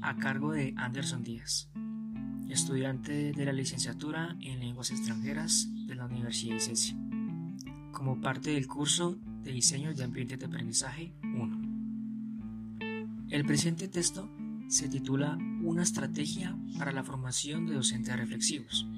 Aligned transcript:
A 0.00 0.16
cargo 0.16 0.52
de 0.52 0.72
Anderson 0.78 1.22
Díaz, 1.22 1.68
estudiante 2.48 3.32
de 3.32 3.44
la 3.44 3.52
licenciatura 3.52 4.38
en 4.40 4.60
lenguas 4.60 4.90
extranjeras 4.90 5.68
de 5.86 5.94
la 5.94 6.06
Universidad 6.06 6.56
ICESI, 6.56 6.96
como 7.92 8.22
parte 8.22 8.52
del 8.52 8.66
curso 8.66 9.18
de 9.42 9.52
Diseño 9.52 9.92
de 9.92 10.02
Ambientes 10.02 10.38
de 10.38 10.46
Aprendizaje 10.46 11.12
1. 11.22 13.28
El 13.28 13.44
presente 13.44 13.86
texto 13.86 14.30
se 14.68 14.88
titula 14.88 15.36
Una 15.62 15.82
estrategia 15.82 16.56
para 16.78 16.92
la 16.92 17.04
formación 17.04 17.66
de 17.66 17.74
docentes 17.74 18.16
reflexivos. 18.16 18.88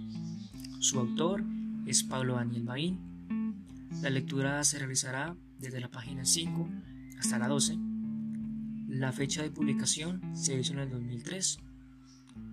Su 0.79 1.00
autor 1.00 1.43
es 1.86 2.04
Pablo 2.04 2.36
Daniel 2.36 2.63
Maín. 2.63 3.00
La 4.00 4.11
lectura 4.11 4.63
se 4.63 4.79
realizará 4.79 5.35
desde 5.58 5.81
la 5.81 5.90
página 5.90 6.25
5 6.25 6.68
hasta 7.18 7.36
la 7.36 7.49
12 7.49 7.86
la 9.00 9.13
fecha 9.13 9.43
de 9.43 9.50
publicación 9.50 10.23
se 10.35 10.59
hizo 10.59 10.73
en 10.73 10.79
el 10.79 10.91
2003 10.91 11.59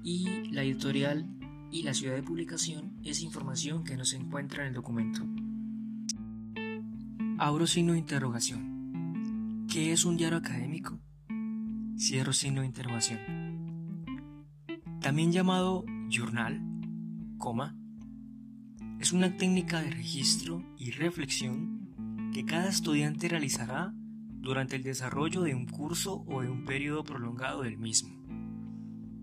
y 0.03 0.51
la 0.51 0.63
editorial 0.63 1.25
y 1.71 1.83
la 1.83 1.93
ciudad 1.93 2.15
de 2.15 2.23
publicación 2.23 2.97
es 3.03 3.21
información 3.21 3.83
que 3.83 3.95
no 3.95 4.03
se 4.03 4.17
encuentra 4.17 4.63
en 4.63 4.69
el 4.69 4.73
documento. 4.73 5.25
Abro 7.37 7.65
signo 7.65 7.93
de 7.93 7.99
interrogación. 7.99 9.65
¿Qué 9.71 9.93
es 9.93 10.03
un 10.03 10.17
diario 10.17 10.37
académico? 10.37 10.99
Cierro 11.97 12.33
signo 12.33 12.61
de 12.61 12.67
interrogación. 12.67 13.19
También 14.99 15.31
llamado 15.31 15.85
journal, 16.09 16.61
coma, 17.37 17.77
es 18.99 19.13
una 19.13 19.37
técnica 19.37 19.81
de 19.81 19.91
registro 19.91 20.63
y 20.77 20.91
reflexión 20.91 22.31
que 22.33 22.43
cada 22.45 22.69
estudiante 22.69 23.29
realizará 23.29 23.93
durante 24.43 24.75
el 24.75 24.83
desarrollo 24.83 25.41
de 25.41 25.55
un 25.55 25.65
curso 25.65 26.23
o 26.27 26.41
de 26.41 26.49
un 26.49 26.65
periodo 26.65 27.03
prolongado 27.05 27.63
del 27.63 27.77
mismo. 27.77 28.13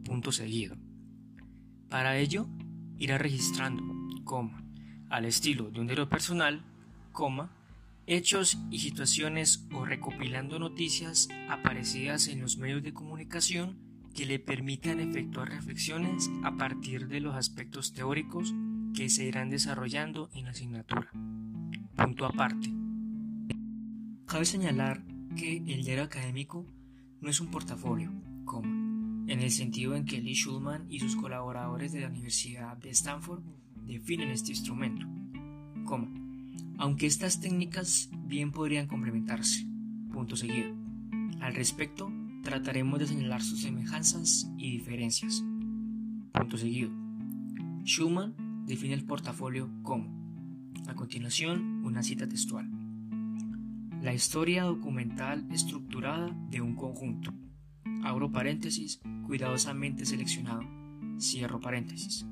Punto 0.03 0.33
seguido. 0.33 0.77
Para 1.91 2.17
ello, 2.17 2.49
irá 2.99 3.19
registrando, 3.19 3.83
coma, 4.25 4.65
al 5.11 5.27
estilo 5.27 5.71
de 5.71 5.81
un 5.81 5.87
diario 5.87 6.09
personal, 6.09 6.65
coma, 7.13 7.53
hechos 8.07 8.59
y 8.71 8.79
situaciones 8.79 9.69
o 9.75 9.85
recopilando 9.85 10.59
noticias 10.59 11.29
aparecidas 11.51 12.27
en 12.29 12.41
los 12.41 12.57
medios 12.57 12.83
de 12.83 12.95
comunicación 12.95 13.79
que 14.15 14.25
le 14.25 14.39
permitan 14.39 15.01
efectuar 15.01 15.51
reflexiones 15.51 16.31
a 16.45 16.57
partir 16.57 17.09
de 17.09 17.21
los 17.21 17.35
aspectos 17.35 17.93
teóricos 17.93 18.55
que 18.95 19.11
se 19.11 19.25
irán 19.25 19.51
desarrollando 19.51 20.31
en 20.35 20.47
la 20.47 20.51
asignatura. 20.53 21.11
Punto 21.95 22.25
aparte. 22.25 22.73
Cabe 24.27 24.45
señalar 24.45 25.10
que 25.37 25.59
el 25.59 25.85
diario 25.85 26.05
académico 26.05 26.67
no 27.21 27.31
es 27.31 27.41
un 27.41 27.49
portafolio, 27.49 28.13
como 28.45 28.67
en 29.31 29.41
el 29.41 29.51
sentido 29.51 29.95
en 29.95 30.05
que 30.05 30.21
Lee 30.21 30.35
Schulman 30.35 30.87
y 30.91 30.99
sus 30.99 31.17
colaboradores 31.17 31.93
de 31.93 32.01
la 32.01 32.09
Universidad 32.09 32.77
de 32.79 32.91
Stanford 32.91 33.43
definen 33.87 34.31
este 34.31 34.51
instrumento, 34.51 35.07
aunque 36.79 37.07
estas 37.07 37.41
técnicas 37.41 38.11
bien 38.27 38.53
podrían 38.53 38.87
complementarse. 38.87 39.67
Punto 40.13 40.37
seguido. 40.37 40.75
Al 41.41 41.55
respecto, 41.55 42.11
trataremos 42.43 42.99
de 42.99 43.07
señalar 43.07 43.43
sus 43.43 43.61
semejanzas 43.61 44.51
y 44.57 44.71
diferencias. 44.71 45.45
Punto 46.33 46.57
seguido. 46.57 46.91
Schumann 47.85 48.65
define 48.67 48.95
el 48.95 49.05
portafolio 49.05 49.71
como, 49.83 50.09
a 50.89 50.95
continuación, 50.95 51.85
una 51.85 52.03
cita 52.03 52.29
textual 52.29 52.80
la 54.03 54.15
historia 54.15 54.65
documental 54.65 55.47
estructurada 55.53 56.35
de 56.49 56.63
un 56.63 56.75
conjunto. 56.75 57.35
Abro 58.03 58.33
paréntesis, 58.33 59.01
cuidadosamente 59.27 60.07
seleccionado. 60.07 60.63
Cierro 61.19 61.61
paréntesis. 61.61 62.25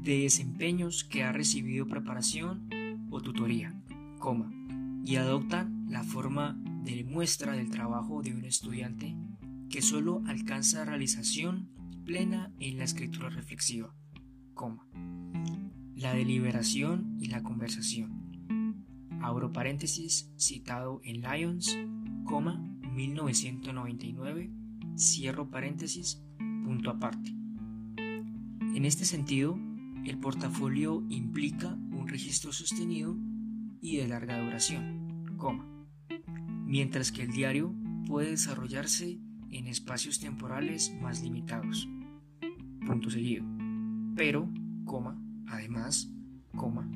De 0.00 0.20
desempeños 0.20 1.04
que 1.04 1.22
ha 1.22 1.32
recibido 1.32 1.86
preparación 1.86 2.70
o 3.10 3.20
tutoría, 3.20 3.74
coma, 4.18 4.50
y 5.04 5.16
adoptan 5.16 5.86
la 5.90 6.02
forma 6.02 6.58
de 6.84 7.04
muestra 7.04 7.52
del 7.52 7.70
trabajo 7.70 8.22
de 8.22 8.32
un 8.32 8.46
estudiante 8.46 9.14
que 9.68 9.82
solo 9.82 10.22
alcanza 10.26 10.86
realización 10.86 11.68
plena 12.06 12.52
en 12.58 12.78
la 12.78 12.84
escritura 12.84 13.28
reflexiva, 13.28 13.94
coma, 14.54 14.88
la 15.94 16.14
deliberación 16.14 17.16
y 17.20 17.26
la 17.26 17.42
conversación 17.42 18.25
abro 19.26 19.52
paréntesis, 19.52 20.32
citado 20.36 21.00
en 21.02 21.20
Lyons, 21.20 21.76
1999, 22.94 24.52
cierro 24.96 25.50
paréntesis, 25.50 26.22
punto 26.64 26.90
aparte. 26.90 27.34
En 27.98 28.84
este 28.84 29.04
sentido, 29.04 29.58
el 30.04 30.18
portafolio 30.18 31.04
implica 31.08 31.74
un 31.74 32.06
registro 32.06 32.52
sostenido 32.52 33.16
y 33.80 33.96
de 33.96 34.06
larga 34.06 34.40
duración, 34.40 35.26
mientras 36.64 37.10
que 37.10 37.22
el 37.22 37.32
diario 37.32 37.74
puede 38.06 38.30
desarrollarse 38.30 39.18
en 39.50 39.66
espacios 39.66 40.20
temporales 40.20 40.94
más 41.02 41.20
limitados. 41.24 41.88
Punto 42.86 43.10
seguido. 43.10 43.44
Pero, 44.14 44.48
además, 45.48 46.12
coma, 46.54 46.88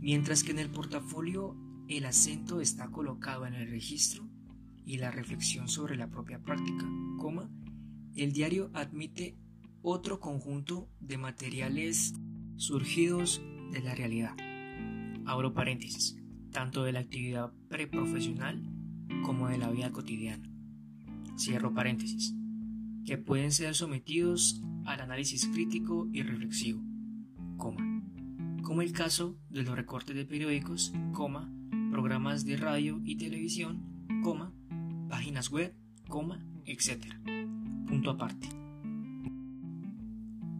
mientras 0.00 0.42
que 0.42 0.52
en 0.52 0.58
el 0.58 0.70
portafolio 0.70 1.56
el 1.88 2.06
acento 2.06 2.60
está 2.60 2.90
colocado 2.90 3.46
en 3.46 3.54
el 3.54 3.70
registro 3.70 4.28
y 4.84 4.98
la 4.98 5.10
reflexión 5.10 5.68
sobre 5.68 5.96
la 5.96 6.08
propia 6.08 6.40
práctica, 6.40 6.88
coma, 7.18 7.50
el 8.14 8.32
diario 8.32 8.70
admite 8.74 9.36
otro 9.82 10.20
conjunto 10.20 10.88
de 11.00 11.18
materiales 11.18 12.14
surgidos 12.56 13.42
de 13.72 13.80
la 13.80 13.94
realidad. 13.94 14.36
Abro 15.26 15.54
paréntesis, 15.54 16.16
tanto 16.50 16.82
de 16.84 16.92
la 16.92 17.00
actividad 17.00 17.52
preprofesional 17.68 18.62
como 19.22 19.48
de 19.48 19.58
la 19.58 19.70
vida 19.70 19.92
cotidiana. 19.92 20.48
Cierro 21.38 21.72
paréntesis, 21.72 22.34
que 23.04 23.16
pueden 23.16 23.52
ser 23.52 23.74
sometidos 23.74 24.62
al 24.84 25.00
análisis 25.00 25.46
crítico 25.46 26.08
y 26.12 26.22
reflexivo, 26.22 26.82
coma 27.56 27.89
como 28.70 28.82
el 28.82 28.92
caso 28.92 29.36
de 29.48 29.64
los 29.64 29.74
recortes 29.74 30.14
de 30.14 30.24
periódicos, 30.24 30.92
coma, 31.10 31.52
programas 31.90 32.44
de 32.44 32.56
radio 32.56 33.00
y 33.02 33.16
televisión, 33.16 33.82
coma, 34.22 34.54
páginas 35.08 35.50
web, 35.50 35.74
coma, 36.06 36.46
etc. 36.66 37.04
Punto 37.88 38.10
aparte. 38.10 38.48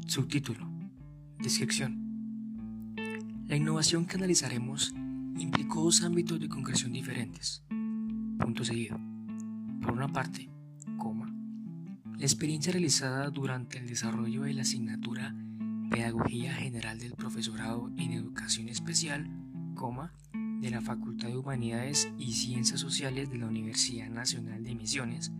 Subtítulo. 0.09 0.69
Descripción. 1.39 2.97
La 3.47 3.55
innovación 3.55 4.07
que 4.07 4.17
analizaremos 4.17 4.93
implicó 5.39 5.85
dos 5.85 6.03
ámbitos 6.03 6.41
de 6.41 6.49
concreción 6.49 6.93
diferentes. 6.93 7.63
Punto 8.41 8.65
seguido. 8.65 8.99
Por 9.81 9.93
una 9.93 10.09
parte, 10.09 10.51
coma, 10.99 11.33
la 12.19 12.25
experiencia 12.25 12.73
realizada 12.73 13.31
durante 13.31 13.79
el 13.79 13.87
desarrollo 13.87 14.43
de 14.43 14.55
la 14.55 14.63
asignatura 14.63 15.33
Pedagogía 15.91 16.55
General 16.55 16.99
del 17.01 17.15
Profesorado 17.15 17.91
en 17.97 18.13
Educación 18.13 18.69
Especial, 18.69 19.29
coma, 19.75 20.13
de 20.61 20.71
la 20.71 20.81
Facultad 20.81 21.27
de 21.27 21.37
Humanidades 21.37 22.09
y 22.17 22.33
Ciencias 22.35 22.79
Sociales 22.79 23.29
de 23.29 23.39
la 23.39 23.47
Universidad 23.47 24.09
Nacional 24.09 24.63
de 24.63 24.77
Misiones, 24.77 25.33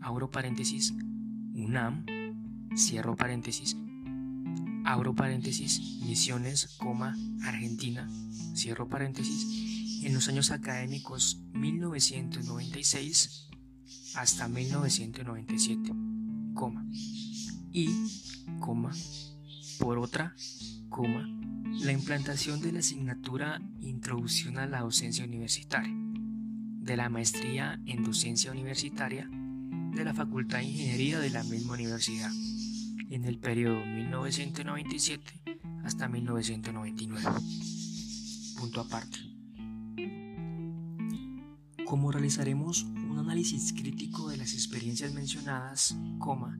abro 0.00 0.30
paréntesis, 0.30 0.94
UNAM, 1.54 2.06
cierro 2.76 3.16
paréntesis, 3.16 3.76
abro 4.84 5.12
paréntesis, 5.16 6.00
Misiones, 6.06 6.76
coma, 6.78 7.16
Argentina, 7.42 8.08
cierro 8.54 8.88
paréntesis, 8.88 10.04
en 10.04 10.14
los 10.14 10.28
años 10.28 10.52
académicos 10.52 11.42
1996 11.52 13.48
hasta 14.14 14.46
1997, 14.46 15.92
coma, 16.54 16.86
y, 17.72 17.88
coma, 18.60 18.92
por 19.78 19.98
otra, 19.98 20.34
coma, 20.88 21.28
la 21.80 21.92
implantación 21.92 22.60
de 22.60 22.72
la 22.72 22.78
asignatura 22.80 23.60
Introducción 23.80 24.58
a 24.58 24.66
la 24.66 24.80
Docencia 24.80 25.24
Universitaria, 25.24 25.92
de 25.92 26.96
la 26.96 27.08
maestría 27.08 27.80
en 27.86 28.04
Docencia 28.04 28.52
Universitaria 28.52 29.28
de 29.30 30.04
la 30.04 30.14
Facultad 30.14 30.58
de 30.58 30.64
Ingeniería 30.64 31.18
de 31.18 31.30
la 31.30 31.42
misma 31.44 31.74
universidad, 31.74 32.30
en 33.10 33.24
el 33.24 33.38
periodo 33.38 33.84
1997 33.84 35.58
hasta 35.84 36.08
1999. 36.08 37.24
Punto 38.58 38.80
aparte. 38.80 39.18
Como 41.84 42.10
realizaremos 42.10 42.84
un 42.84 43.18
análisis 43.18 43.72
crítico 43.72 44.30
de 44.30 44.38
las 44.38 44.54
experiencias 44.54 45.12
mencionadas, 45.12 45.96
coma, 46.18 46.58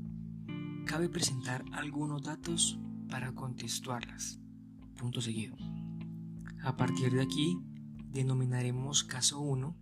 cabe 0.85 1.09
presentar 1.09 1.65
algunos 1.73 2.23
datos 2.23 2.79
para 3.15 3.33
contextuarlas. 3.33 4.41
Punto 4.97 5.21
seguido. 5.21 5.57
A 6.65 6.77
partir 6.77 7.13
de 7.13 7.23
aquí, 7.23 7.57
denominaremos 8.11 9.05
caso 9.05 9.39
1 9.39 9.77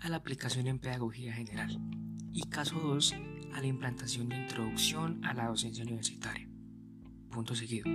a 0.00 0.08
la 0.08 0.16
aplicación 0.16 0.66
en 0.66 0.80
pedagogía 0.80 1.32
general 1.32 1.80
y 2.32 2.42
caso 2.48 2.80
2 2.80 3.14
a 3.52 3.60
la 3.60 3.66
implantación 3.68 4.28
de 4.28 4.42
introducción 4.42 5.24
a 5.24 5.34
la 5.34 5.46
docencia 5.46 5.84
universitaria. 5.84 6.50
Punto 7.30 7.54
seguido. 7.54 7.88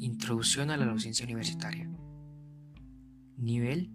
Introducción 0.01 0.71
a 0.71 0.77
la 0.77 0.85
docencia 0.85 1.25
universitaria. 1.25 1.89
Nivel, 3.35 3.91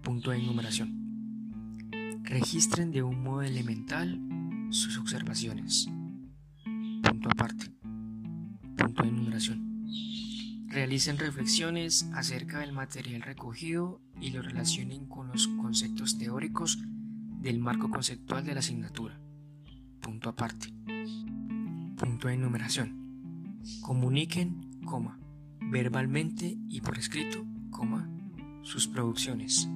Punto 0.02 0.32
de 0.32 0.38
enumeración. 0.38 1.01
Registren 2.32 2.90
de 2.90 3.02
un 3.02 3.22
modo 3.22 3.42
elemental 3.42 4.18
sus 4.70 4.98
observaciones. 4.98 5.88
Punto 7.02 7.28
aparte. 7.30 7.70
Punto 8.76 9.02
de 9.02 9.08
enumeración. 9.08 9.86
Realicen 10.68 11.18
reflexiones 11.18 12.08
acerca 12.14 12.60
del 12.60 12.72
material 12.72 13.22
recogido 13.22 14.00
y 14.20 14.30
lo 14.30 14.42
relacionen 14.42 15.06
con 15.06 15.28
los 15.28 15.46
conceptos 15.46 16.16
teóricos 16.16 16.78
del 17.40 17.58
marco 17.58 17.90
conceptual 17.90 18.44
de 18.44 18.54
la 18.54 18.60
asignatura 18.60 19.22
punto 20.02 20.28
aparte. 20.28 20.68
Punto 21.96 22.28
de 22.28 22.34
enumeración. 22.34 23.60
Comuniquen, 23.80 24.68
verbalmente 25.60 26.58
y 26.68 26.80
por 26.80 26.98
escrito, 26.98 27.46
coma, 27.70 28.10
sus 28.62 28.88
producciones. 28.88 29.68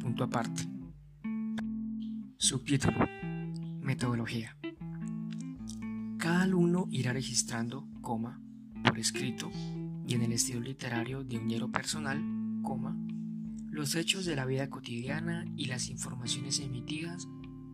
Punto 0.00 0.24
aparte. 0.24 0.73
Subtítulo. 2.36 2.98
Metodología. 3.80 4.56
Cada 6.18 6.42
alumno 6.42 6.86
irá 6.90 7.12
registrando, 7.12 7.86
coma, 8.00 8.40
por 8.82 8.98
escrito 8.98 9.50
y 10.06 10.14
en 10.14 10.22
el 10.22 10.32
estilo 10.32 10.60
literario 10.60 11.22
de 11.22 11.38
un 11.38 11.46
diario 11.48 11.70
personal, 11.70 12.20
coma, 12.62 12.96
los 13.70 13.94
hechos 13.94 14.24
de 14.24 14.36
la 14.36 14.46
vida 14.46 14.68
cotidiana 14.68 15.44
y 15.56 15.66
las 15.66 15.88
informaciones 15.88 16.58
emitidas 16.58 17.28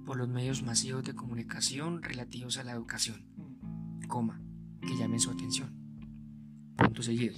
por 0.05 0.19
los 0.19 0.29
medios 0.29 0.63
masivos 0.63 1.05
de 1.05 1.15
comunicación 1.15 2.03
relativos 2.03 2.59
a 2.59 2.65
la 2.65 2.73
educación, 2.73 3.25
coma, 4.09 4.43
que 4.83 4.97
llamen 4.97 5.21
su 5.21 5.31
atención. 5.31 5.75
Punto 6.77 7.03
seguido. 7.03 7.37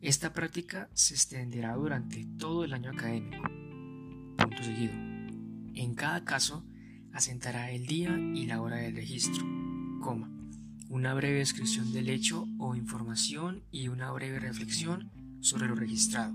Esta 0.00 0.32
práctica 0.32 0.88
se 0.92 1.14
extenderá 1.14 1.74
durante 1.74 2.24
todo 2.38 2.64
el 2.64 2.72
año 2.72 2.90
académico. 2.90 3.42
Punto 4.36 4.62
seguido. 4.62 5.07
En 5.74 5.94
cada 5.94 6.24
caso, 6.24 6.64
asentará 7.12 7.70
el 7.70 7.86
día 7.86 8.18
y 8.34 8.46
la 8.46 8.60
hora 8.60 8.76
del 8.76 8.94
registro, 8.94 9.44
coma, 10.00 10.30
una 10.88 11.14
breve 11.14 11.38
descripción 11.38 11.92
del 11.92 12.08
hecho 12.08 12.46
o 12.58 12.74
información 12.74 13.62
y 13.70 13.88
una 13.88 14.10
breve 14.12 14.38
reflexión 14.38 15.10
sobre 15.40 15.68
lo 15.68 15.74
registrado. 15.74 16.34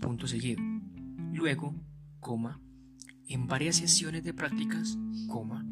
Punto 0.00 0.26
seguido. 0.26 0.62
Luego, 1.32 1.74
coma, 2.20 2.60
en 3.28 3.46
varias 3.46 3.76
sesiones 3.76 4.24
de 4.24 4.34
prácticas, 4.34 4.98
coma, 5.28 5.64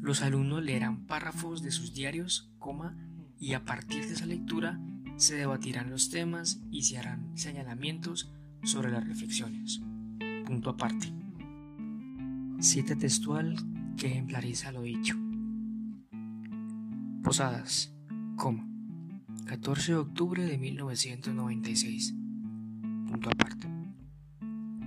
los 0.00 0.22
alumnos 0.22 0.62
leerán 0.62 1.06
párrafos 1.06 1.62
de 1.62 1.70
sus 1.70 1.94
diarios, 1.94 2.50
coma, 2.58 2.96
y 3.38 3.54
a 3.54 3.64
partir 3.64 4.06
de 4.06 4.14
esa 4.14 4.26
lectura 4.26 4.80
se 5.16 5.34
debatirán 5.34 5.90
los 5.90 6.10
temas 6.10 6.60
y 6.70 6.82
se 6.82 6.98
harán 6.98 7.36
señalamientos 7.36 8.32
sobre 8.62 8.90
las 8.90 9.06
reflexiones. 9.06 9.80
Punto 10.46 10.70
aparte. 10.70 11.17
Cita 12.60 12.96
textual 12.96 13.54
que 13.96 14.08
ejemplariza 14.08 14.72
lo 14.72 14.82
dicho. 14.82 15.14
Posadas, 17.22 17.94
coma, 18.34 18.68
14 19.46 19.92
de 19.92 19.98
octubre 19.98 20.44
de 20.44 20.58
1996. 20.58 22.16
Punto 23.06 23.30
aparte. 23.30 23.68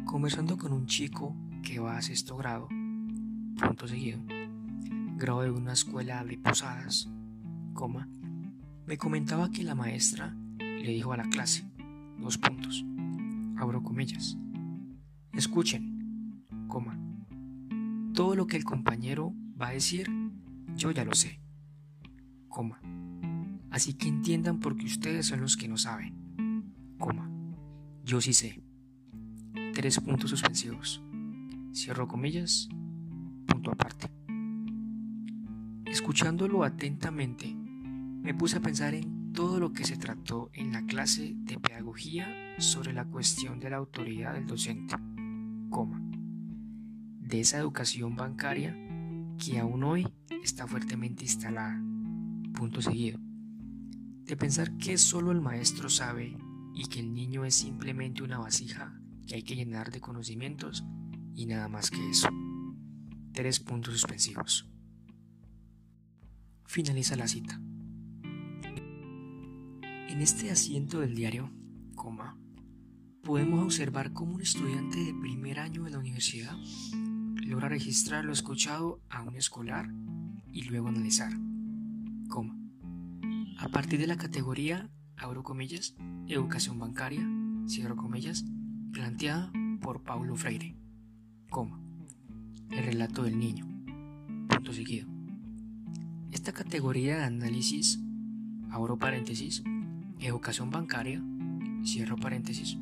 Conversando 0.04 0.58
con 0.58 0.74
un 0.74 0.86
chico 0.86 1.34
que 1.64 1.80
va 1.80 1.96
a 1.96 2.02
sexto 2.02 2.36
grado, 2.36 2.68
punto 2.68 3.88
seguido, 3.88 4.20
grado 5.16 5.44
de 5.44 5.52
una 5.52 5.72
escuela 5.72 6.26
de 6.26 6.38
posadas, 6.40 7.10
coma, 7.74 8.10
me 8.86 8.98
comentaba 8.98 9.50
que 9.50 9.64
la 9.64 9.76
maestra 9.76 10.36
le 10.60 10.92
dijo 10.92 11.14
a 11.14 11.18
la 11.18 11.30
clase, 11.30 11.72
dos 12.20 12.38
puntos, 12.38 12.84
abro 13.56 13.82
comillas, 13.82 14.38
escuchen, 15.32 16.44
coma, 16.68 17.00
todo 18.22 18.36
lo 18.36 18.46
que 18.46 18.56
el 18.56 18.64
compañero 18.64 19.34
va 19.60 19.70
a 19.70 19.72
decir, 19.72 20.08
yo 20.76 20.92
ya 20.92 21.04
lo 21.04 21.16
sé, 21.16 21.42
coma, 22.50 22.80
así 23.72 23.96
que 23.96 24.10
entiendan 24.10 24.60
porque 24.60 24.86
ustedes 24.86 25.26
son 25.26 25.42
los 25.42 25.58
que 25.58 25.68
no 25.68 25.76
saben, 25.76 26.76
coma, 27.00 27.32
Yo 28.04 28.22
sí 28.22 28.34
sé. 28.34 28.62
Tres 29.74 30.00
puntos 30.02 30.30
suspensivos. 30.30 31.02
Cierro 31.74 32.08
comillas. 32.08 32.70
Punto 33.48 33.72
aparte. 33.72 34.12
Escuchándolo 35.88 36.64
atentamente, 36.64 37.56
me 37.56 38.36
puse 38.36 38.58
a 38.58 38.62
pensar 38.62 38.94
en 38.94 39.34
todo 39.34 39.60
lo 39.60 39.74
que 39.74 39.84
se 39.84 39.98
trató 39.98 40.52
en 40.54 40.74
la 40.74 40.86
clase 40.86 41.34
de 41.38 41.58
pedagogía 41.58 42.28
sobre 42.60 42.94
la 42.94 43.06
cuestión 43.06 43.60
de 43.60 43.72
la 43.72 43.78
autoridad 43.78 44.36
del 44.36 44.46
docente, 44.46 44.96
de 47.32 47.40
esa 47.40 47.58
educación 47.58 48.18
bancaria 48.18 48.76
que 49.38 49.58
aún 49.58 49.86
hoy 49.86 50.06
está 50.44 50.68
fuertemente 50.68 51.24
instalada, 51.24 51.82
punto 52.54 52.82
seguido, 52.82 53.20
de 54.26 54.36
pensar 54.36 54.76
que 54.76 54.98
solo 54.98 55.32
el 55.32 55.40
maestro 55.40 55.90
sabe 55.90 56.38
y 56.76 56.88
que 56.88 57.00
el 57.00 57.14
niño 57.14 57.46
es 57.46 57.56
simplemente 57.56 58.22
una 58.22 58.38
vasija 58.38 59.00
que 59.26 59.36
hay 59.36 59.44
que 59.44 59.56
llenar 59.56 59.92
de 59.92 60.02
conocimientos 60.02 60.84
y 61.34 61.46
nada 61.46 61.70
más 61.70 61.90
que 61.90 62.10
eso. 62.10 62.28
Tres 63.32 63.62
puntos 63.62 63.94
suspensivos. 63.94 64.70
Finaliza 66.66 67.16
la 67.16 67.30
cita. 67.30 67.62
En 70.10 70.20
este 70.20 70.52
asiento 70.52 71.00
del 71.00 71.16
diario, 71.16 71.50
coma, 71.96 72.38
podemos 73.24 73.64
observar 73.64 74.12
cómo 74.12 74.36
un 74.36 74.42
estudiante 74.42 75.00
de 75.00 75.14
primer 75.14 75.60
año 75.60 75.84
de 75.86 75.92
la 75.92 76.00
universidad 76.00 76.58
logra 77.42 77.70
registrar 77.70 78.26
lo 78.26 78.34
escuchado 78.34 79.02
a 79.10 79.24
un 79.24 79.36
escolar 79.36 79.90
y 80.52 80.64
luego 80.64 80.88
analizar, 80.88 81.32
coma, 82.30 82.58
a 83.58 83.68
partir 83.70 84.00
de 84.00 84.08
la 84.08 84.18
categoría, 84.18 84.90
abro 85.18 85.44
comillas, 85.44 85.96
educación 86.28 86.80
bancaria, 86.80 87.28
cierro 87.68 87.96
comillas, 87.96 88.46
planteada 88.92 89.52
por 89.82 90.04
Paulo 90.04 90.36
Freire, 90.36 90.78
coma, 91.50 91.82
el 92.70 92.86
relato 92.86 93.24
del 93.24 93.40
niño, 93.40 93.66
punto 94.50 94.74
seguido. 94.74 95.08
Esta 96.32 96.54
categoría 96.54 97.18
de 97.18 97.24
análisis, 97.24 98.00
abro 98.70 98.98
paréntesis, 98.98 99.64
educación 100.20 100.70
bancaria, 100.70 101.22
cierro 101.84 102.16
paréntesis, 102.18 102.78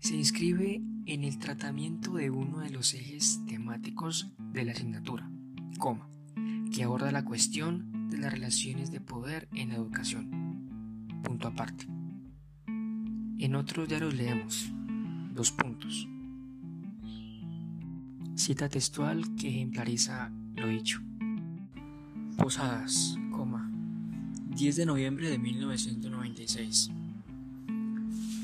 se 0.00 0.16
inscribe 0.16 0.82
en 1.06 1.24
el 1.24 1.38
tratamiento 1.38 2.14
de 2.14 2.30
uno 2.30 2.60
de 2.60 2.70
los 2.70 2.94
ejes 2.94 3.40
temáticos 3.46 4.32
de 4.52 4.64
la 4.64 4.72
asignatura, 4.72 5.30
coma, 5.78 6.08
que 6.72 6.84
aborda 6.84 7.12
la 7.12 7.24
cuestión 7.24 8.08
de 8.10 8.18
las 8.18 8.32
relaciones 8.32 8.90
de 8.90 9.00
poder 9.00 9.48
en 9.54 9.70
la 9.70 9.76
educación. 9.76 11.10
Punto 11.22 11.48
aparte. 11.48 11.86
En 13.38 13.54
otros 13.54 13.88
diarios 13.88 14.14
leemos 14.14 14.72
dos 15.32 15.50
puntos. 15.52 16.08
Cita 18.34 18.68
textual 18.68 19.34
que 19.36 19.48
ejemplariza 19.48 20.30
lo 20.56 20.68
dicho. 20.68 21.00
Posadas, 22.36 23.16
coma, 23.30 23.70
10 24.50 24.76
de 24.76 24.86
noviembre 24.86 25.30
de 25.30 25.38
1996. 25.38 26.90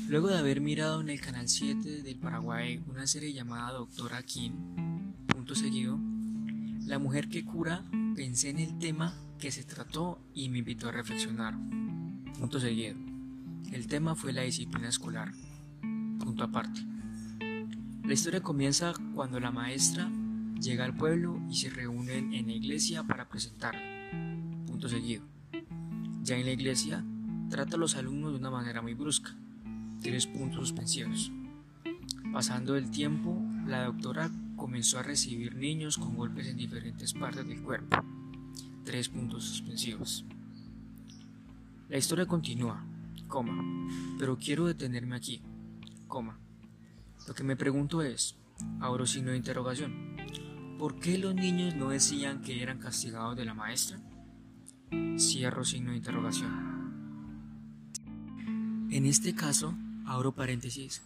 Luego 0.09 0.29
de 0.29 0.37
haber 0.37 0.61
mirado 0.61 1.01
en 1.01 1.09
el 1.09 1.19
canal 1.19 1.49
7 1.49 2.01
del 2.01 2.15
Paraguay 2.15 2.81
una 2.87 3.05
serie 3.05 3.33
llamada 3.33 3.73
Doctora 3.73 4.23
Kim, 4.23 4.53
punto 5.27 5.53
seguido, 5.53 5.99
la 6.85 6.97
mujer 6.97 7.27
que 7.27 7.43
cura, 7.43 7.83
pensé 8.15 8.49
en 8.49 8.59
el 8.59 8.77
tema 8.77 9.13
que 9.37 9.51
se 9.51 9.65
trató 9.65 10.21
y 10.33 10.47
me 10.47 10.59
invitó 10.59 10.87
a 10.87 10.93
reflexionar. 10.93 11.55
Punto 12.39 12.57
seguido. 12.57 12.95
El 13.73 13.87
tema 13.87 14.15
fue 14.15 14.31
la 14.31 14.43
disciplina 14.43 14.87
escolar. 14.87 15.33
Punto 15.81 16.45
aparte. 16.45 16.79
La 18.05 18.13
historia 18.13 18.41
comienza 18.41 18.93
cuando 19.13 19.41
la 19.41 19.51
maestra 19.51 20.09
llega 20.61 20.85
al 20.85 20.95
pueblo 20.95 21.37
y 21.49 21.57
se 21.57 21.69
reúnen 21.69 22.33
en 22.33 22.47
la 22.47 22.53
iglesia 22.53 23.03
para 23.03 23.27
presentarla. 23.27 23.81
Punto 24.67 24.87
seguido. 24.87 25.25
Ya 26.23 26.37
en 26.37 26.45
la 26.45 26.53
iglesia, 26.53 27.03
trata 27.49 27.75
a 27.75 27.79
los 27.79 27.97
alumnos 27.97 28.31
de 28.31 28.39
una 28.39 28.51
manera 28.51 28.81
muy 28.81 28.93
brusca. 28.93 29.35
Tres 30.07 30.25
puntos 30.25 30.69
suspensivos. 30.69 31.33
Pasando 32.31 32.77
el 32.77 32.89
tiempo, 32.89 33.41
la 33.65 33.83
doctora 33.83 34.31
comenzó 34.55 34.99
a 34.99 35.03
recibir 35.03 35.55
niños 35.55 35.97
con 35.97 36.15
golpes 36.15 36.47
en 36.47 36.55
diferentes 36.55 37.13
partes 37.13 37.45
del 37.45 37.61
cuerpo. 37.61 37.97
Tres 38.85 39.09
puntos 39.09 39.43
suspensivos. 39.43 40.23
La 41.89 41.97
historia 41.97 42.25
continúa, 42.25 42.85
coma, 43.27 43.61
pero 44.17 44.37
quiero 44.37 44.65
detenerme 44.65 45.17
aquí, 45.17 45.41
coma. 46.07 46.39
Lo 47.27 47.33
que 47.33 47.43
me 47.43 47.57
pregunto 47.57 48.01
es, 48.01 48.37
abro 48.79 49.05
signo 49.05 49.31
de 49.31 49.37
interrogación, 49.37 50.15
¿Por 50.79 51.01
qué 51.01 51.17
los 51.17 51.35
niños 51.35 51.75
no 51.75 51.89
decían 51.89 52.41
que 52.41 52.63
eran 52.63 52.79
castigados 52.79 53.35
de 53.35 53.43
la 53.43 53.53
maestra? 53.53 53.99
Cierro 55.17 55.65
signo 55.65 55.91
de 55.91 55.97
interrogación. 55.97 56.77
En 58.89 59.05
este 59.05 59.35
caso, 59.35 59.75
abro 60.07 60.31
paréntesis, 60.31 61.03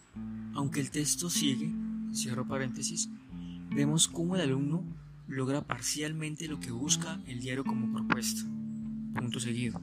aunque 0.54 0.80
el 0.80 0.92
texto 0.92 1.30
sigue, 1.30 1.74
cierro 2.14 2.48
paréntesis, 2.48 3.10
vemos 3.72 4.08
cómo 4.08 4.36
el 4.36 4.42
alumno 4.42 4.84
logra 5.28 5.62
parcialmente 5.62 6.48
lo 6.48 6.60
que 6.60 6.72
busca 6.72 7.20
el 7.26 7.40
diario 7.40 7.64
como 7.64 7.92
propuesta. 7.92 8.44
Punto 9.16 9.40
seguido. 9.40 9.82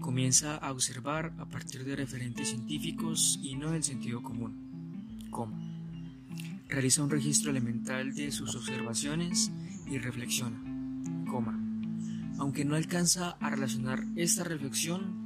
Comienza 0.00 0.56
a 0.56 0.72
observar 0.72 1.32
a 1.38 1.46
partir 1.46 1.84
de 1.84 1.96
referentes 1.96 2.48
científicos 2.48 3.38
y 3.42 3.54
no 3.54 3.70
del 3.70 3.84
sentido 3.84 4.22
común. 4.22 5.28
¿Cómo? 5.30 5.56
Realiza 6.68 7.02
un 7.02 7.10
registro 7.10 7.50
elemental 7.50 8.14
de 8.14 8.32
sus 8.32 8.54
observaciones 8.54 9.50
y 9.90 9.98
reflexiona, 9.98 10.58
coma, 11.30 11.58
aunque 12.38 12.64
no 12.64 12.74
alcanza 12.74 13.30
a 13.40 13.50
relacionar 13.50 14.04
esta 14.16 14.44
reflexión 14.44 15.17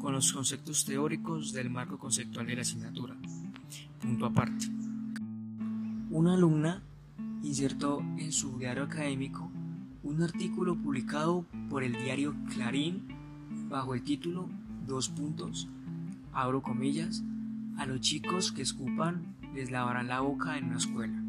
con 0.00 0.12
los 0.12 0.32
conceptos 0.32 0.84
teóricos 0.84 1.52
del 1.52 1.70
marco 1.70 1.98
conceptual 1.98 2.46
de 2.46 2.56
la 2.56 2.62
asignatura. 2.62 3.16
Punto 4.00 4.26
aparte. 4.26 4.66
Una 6.10 6.34
alumna 6.34 6.82
insertó 7.42 8.00
en 8.18 8.32
su 8.32 8.58
diario 8.58 8.84
académico 8.84 9.50
un 10.02 10.22
artículo 10.22 10.76
publicado 10.76 11.44
por 11.68 11.82
el 11.82 11.92
diario 11.92 12.34
Clarín 12.54 13.08
bajo 13.68 13.94
el 13.94 14.02
título 14.02 14.48
Dos 14.86 15.10
puntos, 15.10 15.68
abro 16.32 16.62
comillas, 16.62 17.22
a 17.76 17.84
los 17.84 18.00
chicos 18.00 18.52
que 18.52 18.62
escupan 18.62 19.36
les 19.54 19.70
lavarán 19.70 20.08
la 20.08 20.20
boca 20.20 20.56
en 20.56 20.64
una 20.66 20.78
escuela. 20.78 21.22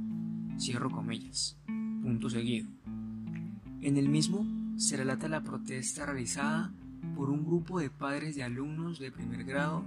Cierro 0.57 0.89
comillas. 0.89 1.57
Punto 2.01 2.29
seguido. 2.29 2.67
En 3.81 3.97
el 3.97 4.07
mismo 4.07 4.45
se 4.77 4.95
relata 4.95 5.27
la 5.27 5.43
protesta 5.43 6.05
realizada 6.05 6.71
por 7.15 7.29
un 7.29 7.45
grupo 7.45 7.79
de 7.79 7.89
padres 7.89 8.35
de 8.35 8.43
alumnos 8.43 8.99
de 8.99 9.11
primer 9.11 9.43
grado 9.43 9.83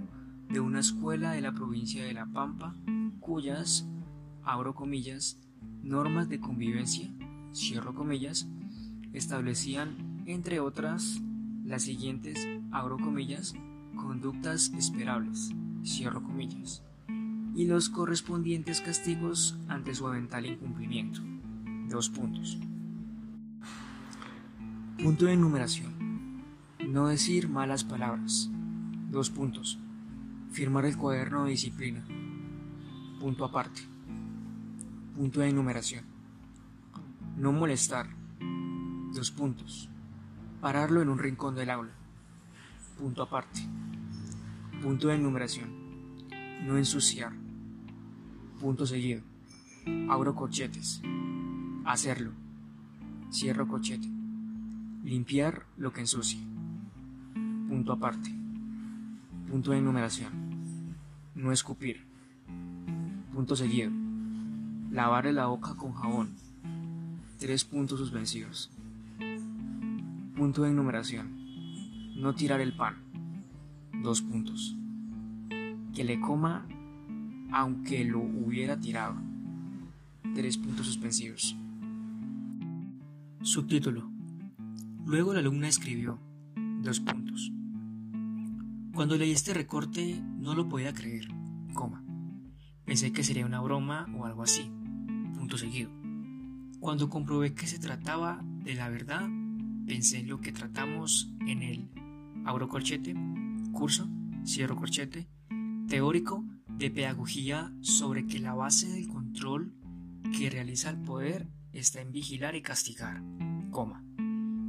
de 0.49 0.59
una 0.59 0.79
escuela 0.79 1.31
de 1.31 1.41
la 1.41 1.53
provincia 1.53 2.03
de 2.03 2.13
La 2.13 2.25
Pampa, 2.25 2.75
cuyas, 3.19 3.87
abro 4.43 4.75
normas 5.81 6.29
de 6.29 6.39
convivencia, 6.39 7.09
cierro 7.53 7.93
comillas, 7.93 8.47
establecían, 9.13 10.23
entre 10.25 10.59
otras, 10.59 11.21
las 11.63 11.83
siguientes, 11.83 12.47
abro 12.71 12.97
conductas 13.95 14.71
esperables, 14.77 15.51
cierro 15.83 16.23
comillas 16.23 16.83
y 17.55 17.65
los 17.65 17.89
correspondientes 17.89 18.81
castigos 18.81 19.57
ante 19.67 19.93
su 19.93 20.07
eventual 20.07 20.45
incumplimiento. 20.45 21.21
Dos 21.87 22.09
puntos. 22.09 22.57
Punto 25.01 25.25
de 25.25 25.33
enumeración. 25.33 26.12
No 26.87 27.07
decir 27.07 27.49
malas 27.49 27.83
palabras. 27.83 28.49
Dos 29.09 29.29
puntos. 29.29 29.79
Firmar 30.51 30.85
el 30.85 30.97
cuaderno 30.97 31.45
de 31.45 31.51
disciplina. 31.51 32.03
Punto 33.19 33.45
aparte. 33.45 33.81
Punto 35.15 35.39
de 35.39 35.49
enumeración. 35.49 36.05
No 37.37 37.51
molestar. 37.51 38.09
Dos 39.13 39.31
puntos. 39.31 39.89
Pararlo 40.61 41.01
en 41.01 41.09
un 41.09 41.17
rincón 41.17 41.55
del 41.55 41.71
aula. 41.71 41.93
Punto 42.99 43.23
aparte. 43.23 43.61
Punto 44.81 45.07
de 45.07 45.15
enumeración. 45.15 45.69
No 46.65 46.77
ensuciar. 46.77 47.33
Punto 48.59 48.85
seguido. 48.85 49.23
Abro 50.09 50.35
corchetes. 50.35 51.01
Hacerlo. 51.85 52.31
Cierro 53.31 53.67
corchete. 53.67 54.07
Limpiar 55.03 55.65
lo 55.77 55.91
que 55.91 56.01
ensucie. 56.01 56.39
Punto 57.73 57.91
aparte. 57.91 58.29
Punto 59.49 59.71
de 59.71 59.79
enumeración. 59.79 60.31
No 61.33 61.51
escupir. 61.51 62.05
Punto 63.33 63.55
seguido. 63.55 63.89
Lavarle 64.91 65.33
la 65.33 65.47
boca 65.47 65.73
con 65.73 65.91
jabón. 65.91 66.35
Tres 67.39 67.65
puntos 67.65 67.97
suspensivos. 67.97 68.69
Punto 70.35 70.61
de 70.61 70.69
enumeración. 70.69 71.31
No 72.15 72.35
tirar 72.35 72.61
el 72.61 72.73
pan. 72.73 72.97
Dos 74.03 74.21
puntos. 74.21 74.75
Que 75.95 76.03
le 76.03 76.19
coma 76.19 76.67
aunque 77.51 78.05
lo 78.05 78.19
hubiera 78.19 78.79
tirado. 78.79 79.15
Tres 80.35 80.59
puntos 80.59 80.85
suspensivos. 80.85 81.55
Subtítulo. 83.41 84.11
Luego 85.07 85.33
la 85.33 85.39
alumna 85.39 85.69
escribió, 85.69 86.19
dos 86.83 86.99
puntos. 86.99 87.51
Cuando 88.93 89.17
leí 89.17 89.31
este 89.31 89.55
recorte 89.55 90.21
no 90.37 90.53
lo 90.53 90.69
podía 90.69 90.93
creer, 90.93 91.27
coma. 91.73 92.05
Pensé 92.85 93.11
que 93.11 93.23
sería 93.23 93.43
una 93.43 93.59
broma 93.59 94.05
o 94.15 94.25
algo 94.25 94.43
así, 94.43 94.71
punto 95.33 95.57
seguido. 95.57 95.89
Cuando 96.79 97.09
comprobé 97.09 97.55
que 97.55 97.65
se 97.65 97.79
trataba 97.79 98.39
de 98.43 98.75
la 98.75 98.89
verdad, 98.89 99.27
pensé 99.87 100.19
en 100.19 100.29
lo 100.29 100.41
que 100.41 100.51
tratamos 100.51 101.33
en 101.47 101.63
el 101.63 101.89
Aurocorchete, 102.45 103.15
curso, 103.71 104.07
cierro 104.45 104.75
corchete, 104.75 105.27
teórico 105.87 106.45
de 106.67 106.91
pedagogía 106.91 107.73
sobre 107.81 108.27
que 108.27 108.37
la 108.37 108.53
base 108.53 108.87
del 108.89 109.07
control 109.07 109.73
que 110.37 110.51
realiza 110.51 110.91
el 110.91 111.01
poder 111.01 111.47
está 111.71 111.99
en 111.99 112.11
vigilar 112.11 112.53
y 112.53 112.61
castigar, 112.61 113.23
coma. 113.71 114.05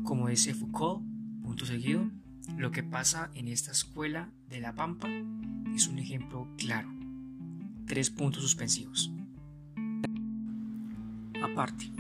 Como 0.03 0.29
dice 0.29 0.55
Foucault, 0.55 1.05
punto 1.43 1.67
seguido, 1.67 2.11
lo 2.57 2.71
que 2.71 2.83
pasa 2.83 3.31
en 3.35 3.49
esta 3.49 3.73
escuela 3.73 4.31
de 4.49 4.61
La 4.61 4.75
Pampa 4.75 5.09
es 5.75 5.89
un 5.89 5.99
ejemplo 5.99 6.49
claro. 6.57 6.89
Tres 7.87 8.11
puntos 8.11 8.43
suspensivos. 8.43 9.11
Aparte, 11.43 11.91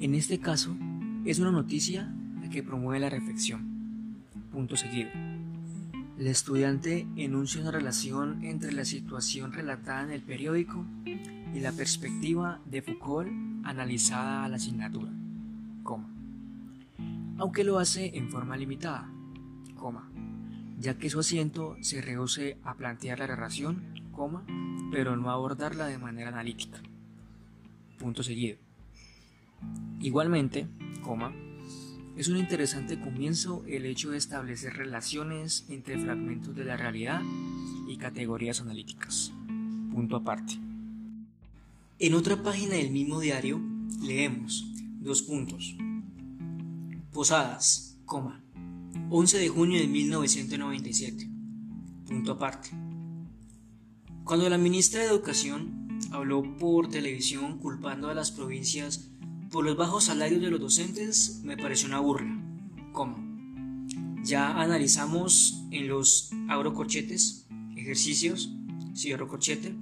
en 0.00 0.14
este 0.14 0.40
caso 0.40 0.76
es 1.24 1.38
una 1.38 1.52
noticia 1.52 2.12
que 2.50 2.62
promueve 2.62 3.00
la 3.00 3.10
reflexión. 3.10 4.22
Punto 4.52 4.76
seguido. 4.76 5.10
El 6.18 6.26
estudiante 6.26 7.06
enuncia 7.16 7.62
una 7.62 7.70
relación 7.70 8.44
entre 8.44 8.72
la 8.72 8.84
situación 8.84 9.52
relatada 9.52 10.02
en 10.04 10.10
el 10.10 10.22
periódico 10.22 10.84
y 11.54 11.60
la 11.60 11.72
perspectiva 11.72 12.60
de 12.66 12.82
Foucault 12.82 13.30
analizada 13.64 14.44
a 14.44 14.48
la 14.48 14.56
asignatura, 14.56 15.10
aunque 17.38 17.64
lo 17.64 17.78
hace 17.78 18.16
en 18.16 18.28
forma 18.28 18.56
limitada, 18.56 19.10
ya 20.78 20.98
que 20.98 21.10
su 21.10 21.20
asiento 21.20 21.76
se 21.80 22.00
rehúse 22.00 22.58
a 22.64 22.74
plantear 22.74 23.18
la 23.18 23.26
relación, 23.26 23.82
coma, 24.12 24.44
pero 24.90 25.16
no 25.16 25.30
abordarla 25.30 25.86
de 25.86 25.98
manera 25.98 26.28
analítica. 26.28 26.80
Punto 27.98 28.22
seguido. 28.22 28.58
Igualmente, 30.00 30.66
coma, 31.02 31.32
es 32.16 32.28
un 32.28 32.36
interesante 32.36 33.00
comienzo 33.00 33.64
el 33.66 33.86
hecho 33.86 34.10
de 34.10 34.18
establecer 34.18 34.74
relaciones 34.74 35.64
entre 35.68 35.98
fragmentos 35.98 36.54
de 36.54 36.64
la 36.64 36.76
realidad 36.76 37.22
y 37.88 37.96
categorías 37.96 38.60
analíticas. 38.60 39.32
Punto 39.92 40.16
aparte. 40.16 40.54
En 41.98 42.14
otra 42.14 42.42
página 42.42 42.74
del 42.74 42.90
mismo 42.90 43.20
diario 43.20 43.60
leemos 44.02 44.66
dos 45.00 45.22
puntos. 45.22 45.76
Posadas, 47.12 47.98
coma, 48.04 48.41
11 49.14 49.40
de 49.40 49.48
junio 49.50 49.78
de 49.78 49.88
1997. 49.88 51.28
Punto 52.06 52.32
aparte. 52.32 52.70
Cuando 54.24 54.48
la 54.48 54.56
ministra 54.56 55.02
de 55.02 55.08
Educación 55.08 56.00
habló 56.12 56.56
por 56.56 56.88
televisión 56.88 57.58
culpando 57.58 58.08
a 58.08 58.14
las 58.14 58.30
provincias 58.30 59.10
por 59.50 59.66
los 59.66 59.76
bajos 59.76 60.04
salarios 60.04 60.40
de 60.40 60.48
los 60.50 60.60
docentes, 60.60 61.42
me 61.44 61.58
pareció 61.58 61.88
una 61.88 62.00
burla. 62.00 62.42
¿Cómo? 62.94 63.18
Ya 64.24 64.58
analizamos 64.58 65.62
en 65.70 65.88
los 65.88 66.30
agrocorchetes, 66.48 67.46
ejercicios, 67.76 68.54
cierro 68.94 69.28
corchete, 69.28 69.76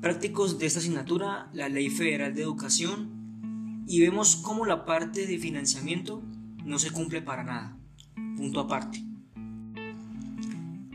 prácticos 0.00 0.58
de 0.58 0.66
esta 0.66 0.80
asignatura 0.80 1.50
la 1.52 1.68
Ley 1.68 1.88
Federal 1.88 2.34
de 2.34 2.42
Educación 2.42 3.84
y 3.86 4.00
vemos 4.00 4.34
cómo 4.34 4.66
la 4.66 4.84
parte 4.84 5.24
de 5.24 5.38
financiamiento 5.38 6.20
no 6.64 6.80
se 6.80 6.90
cumple 6.90 7.22
para 7.22 7.44
nada 7.44 7.78
punto 8.36 8.60
aparte. 8.60 9.02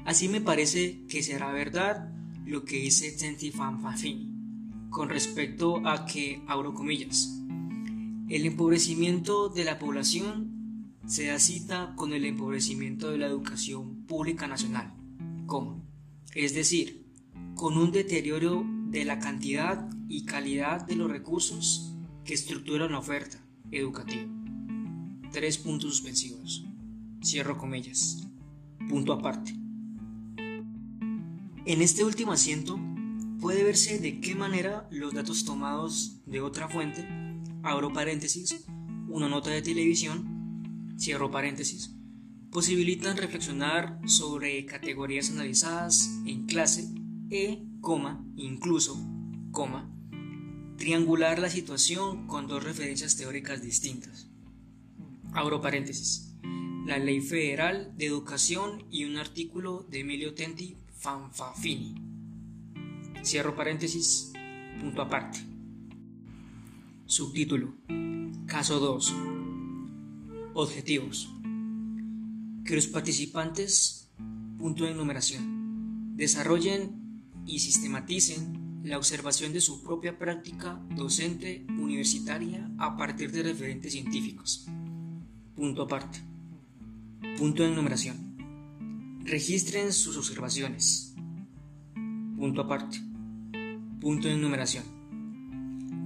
Así 0.06 0.28
me 0.28 0.42
parece 0.42 1.06
que 1.08 1.24
será 1.24 1.52
verdad 1.52 2.12
lo 2.46 2.66
que 2.66 2.78
dice 2.78 3.12
Tenti 3.12 3.52
Fanfafini 3.52 4.40
con 4.90 5.10
respecto 5.10 5.86
a 5.88 6.06
que, 6.06 6.42
abro 6.48 6.74
comillas, 6.74 7.40
el 8.28 8.46
empobrecimiento 8.46 9.50
de 9.50 9.64
la 9.64 9.78
población 9.80 10.94
se 11.06 11.28
da 11.28 11.40
cita 11.40 11.94
con 11.96 12.14
el 12.14 12.26
empobrecimiento 12.26 13.12
de 13.12 13.18
la 13.18 13.28
educación 13.28 14.06
pública 14.06 14.48
nacional, 14.48 14.94
como, 15.46 15.84
es 16.36 16.54
decir, 16.54 17.06
con 17.56 17.78
un 17.78 17.92
deterioro 17.92 18.66
de 18.88 19.06
la 19.06 19.20
cantidad 19.20 19.90
y 20.08 20.26
calidad 20.26 20.86
de 20.86 20.96
los 20.96 21.10
recursos 21.10 21.94
que 22.24 22.34
estructuran 22.34 22.92
la 22.92 23.00
oferta 23.00 23.44
educativa. 23.72 24.28
Tres 25.32 25.58
puntos 25.58 25.92
suspensivos. 25.92 26.69
Cierro 27.22 27.58
comillas. 27.58 28.28
Punto 28.88 29.12
aparte. 29.12 29.54
En 31.66 31.82
este 31.82 32.06
último 32.06 32.32
asiento 32.32 32.80
puede 33.42 33.64
verse 33.64 34.00
de 34.00 34.22
qué 34.22 34.36
manera 34.36 34.88
los 34.90 35.14
datos 35.14 35.44
tomados 35.44 36.22
de 36.26 36.40
otra 36.40 36.70
fuente, 36.70 37.06
abro 37.62 37.92
paréntesis, 37.92 38.66
una 39.10 39.28
nota 39.28 39.50
de 39.50 39.62
televisión, 39.62 40.96
cierro 40.98 41.30
paréntesis, 41.30 41.94
posibilitan 42.52 43.18
reflexionar 43.18 44.00
sobre 44.06 44.66
categorías 44.66 45.30
analizadas 45.30 46.10
en 46.26 46.46
clase 46.46 46.90
e, 47.30 47.66
incluso, 48.38 48.98
triangular 50.78 51.38
la 51.40 51.50
situación 51.50 52.28
con 52.28 52.48
dos 52.48 52.64
referencias 52.64 53.18
teóricas 53.18 53.62
distintas. 53.62 54.30
Abro 55.34 55.62
paréntesis 55.62 56.29
la 56.90 56.98
Ley 56.98 57.22
Federal 57.22 57.94
de 57.98 58.08
Educación 58.08 58.84
y 58.90 59.06
un 59.06 59.18
artículo 59.18 59.86
de 59.92 60.00
Emilio 60.00 60.34
Tenti 60.34 60.76
Fanfafini. 60.96 61.94
Cierro 63.22 63.56
paréntesis, 63.56 64.34
punto 64.82 65.04
aparte. 65.04 65.38
Subtítulo. 67.06 67.76
Caso 68.48 68.80
2. 68.80 69.16
Objetivos. 70.56 71.30
Que 72.66 72.74
los 72.74 72.88
participantes, 72.88 74.10
punto 74.58 74.86
de 74.86 74.90
enumeración, 74.90 76.18
desarrollen 76.18 77.22
y 77.46 77.60
sistematicen 77.60 78.82
la 78.84 78.98
observación 78.98 79.54
de 79.54 79.62
su 79.62 79.84
propia 79.84 80.18
práctica 80.18 80.82
docente 80.96 81.68
universitaria 81.70 82.68
a 82.80 82.98
partir 82.98 83.32
de 83.32 83.44
referentes 83.44 83.92
científicos. 83.92 84.66
Punto 85.56 85.84
aparte. 85.84 86.29
Punto 87.38 87.64
de 87.64 87.72
enumeración. 87.72 88.38
Registren 89.26 89.92
sus 89.92 90.16
observaciones. 90.16 91.14
Punto 92.38 92.62
aparte. 92.62 93.02
Punto 94.00 94.30
de 94.30 94.36
enumeración. 94.36 94.84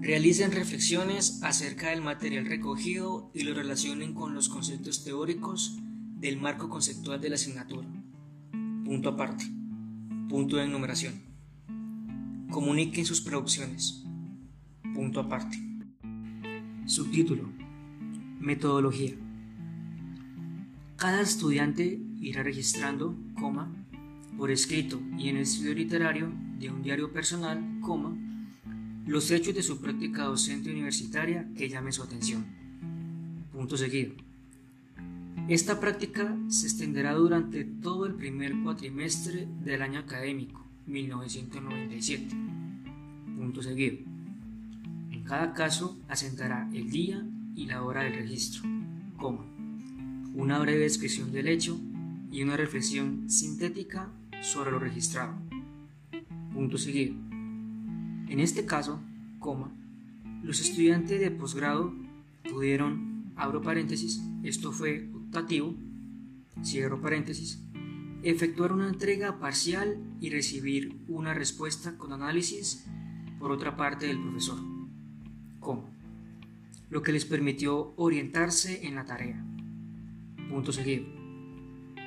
Realicen 0.02 0.52
reflexiones 0.52 1.42
acerca 1.44 1.90
del 1.92 2.02
material 2.02 2.46
recogido 2.46 3.30
y 3.34 3.44
lo 3.44 3.54
relacionen 3.54 4.14
con 4.14 4.34
los 4.34 4.50
conceptos 4.50 5.04
teóricos 5.04 5.78
del 6.20 6.42
marco 6.42 6.68
conceptual 6.70 7.22
de 7.22 7.30
la 7.30 7.36
asignatura. 7.36 7.88
Punto 8.84 9.10
aparte. 9.10 9.46
Punto 10.30 10.58
de 10.58 10.64
enumeración. 10.64 11.14
Comuniquen 12.50 13.06
sus 13.06 13.22
producciones. 13.22 14.04
Punto 14.96 15.20
aparte. 15.20 15.58
Subtítulo. 16.86 17.50
Metodología. 18.40 19.16
Cada 21.04 21.20
estudiante 21.20 22.00
irá 22.22 22.44
registrando, 22.44 23.14
coma, 23.38 23.70
por 24.38 24.50
escrito 24.52 25.02
y 25.18 25.28
en 25.28 25.36
el 25.36 25.42
estudio 25.42 25.74
literario 25.74 26.32
de 26.58 26.70
un 26.70 26.82
diario 26.82 27.12
personal, 27.12 27.62
coma, 27.82 28.16
los 29.06 29.30
hechos 29.30 29.54
de 29.54 29.64
su 29.64 29.82
práctica 29.82 30.24
docente 30.24 30.72
universitaria 30.72 31.46
que 31.58 31.68
llame 31.68 31.92
su 31.92 32.04
atención. 32.04 32.46
Punto 33.52 33.76
seguido. 33.76 34.14
Esta 35.50 35.82
práctica 35.82 36.38
se 36.48 36.68
extenderá 36.68 37.16
durante 37.16 37.66
todo 37.66 38.06
el 38.06 38.16
primer 38.16 38.54
cuatrimestre 38.64 39.46
del 39.62 39.82
año 39.82 40.00
académico 40.00 40.66
1997. 40.86 42.34
Punto 43.36 43.62
seguido. 43.62 43.98
En 45.12 45.22
cada 45.26 45.52
caso 45.52 46.00
asentará 46.08 46.70
el 46.74 46.90
día 46.90 47.28
y 47.58 47.66
la 47.66 47.84
hora 47.84 48.04
del 48.04 48.14
registro, 48.14 48.62
coma 49.18 49.54
una 50.34 50.60
breve 50.60 50.80
descripción 50.80 51.32
del 51.32 51.48
hecho 51.48 51.80
y 52.32 52.42
una 52.42 52.58
reflexión 52.58 53.30
sintética 53.30 54.10
sobre 54.42 54.72
lo 54.72 54.80
registrado. 54.80 55.36
Punto 56.54 56.78
seguido. 56.78 57.16
En 58.28 58.40
este 58.40 58.66
caso, 58.66 59.00
coma, 59.40 59.72
los 60.44 60.60
estudiantes 60.60 61.20
de 61.20 61.32
posgrado 61.32 61.94
pudieron, 62.50 63.32
abro 63.36 63.62
paréntesis, 63.62 64.22
esto 64.44 64.72
fue 64.72 65.10
optativo, 65.14 65.76
cierro 66.64 67.00
paréntesis, 67.02 67.62
efectuar 68.24 68.74
una 68.74 68.90
entrega 68.90 69.40
parcial 69.40 69.98
y 70.20 70.30
recibir 70.30 70.98
una 71.08 71.34
respuesta 71.34 71.98
con 71.98 72.12
análisis 72.14 72.86
por 73.40 73.52
otra 73.52 73.76
parte 73.78 74.08
del 74.08 74.20
profesor. 74.22 74.60
Lo 76.90 77.02
que 77.02 77.12
les 77.12 77.26
permitió 77.26 77.94
orientarse 77.96 78.86
en 78.86 78.96
la 78.96 79.06
tarea. 79.06 79.44
Punto 80.54 80.72
seguido. 80.72 81.06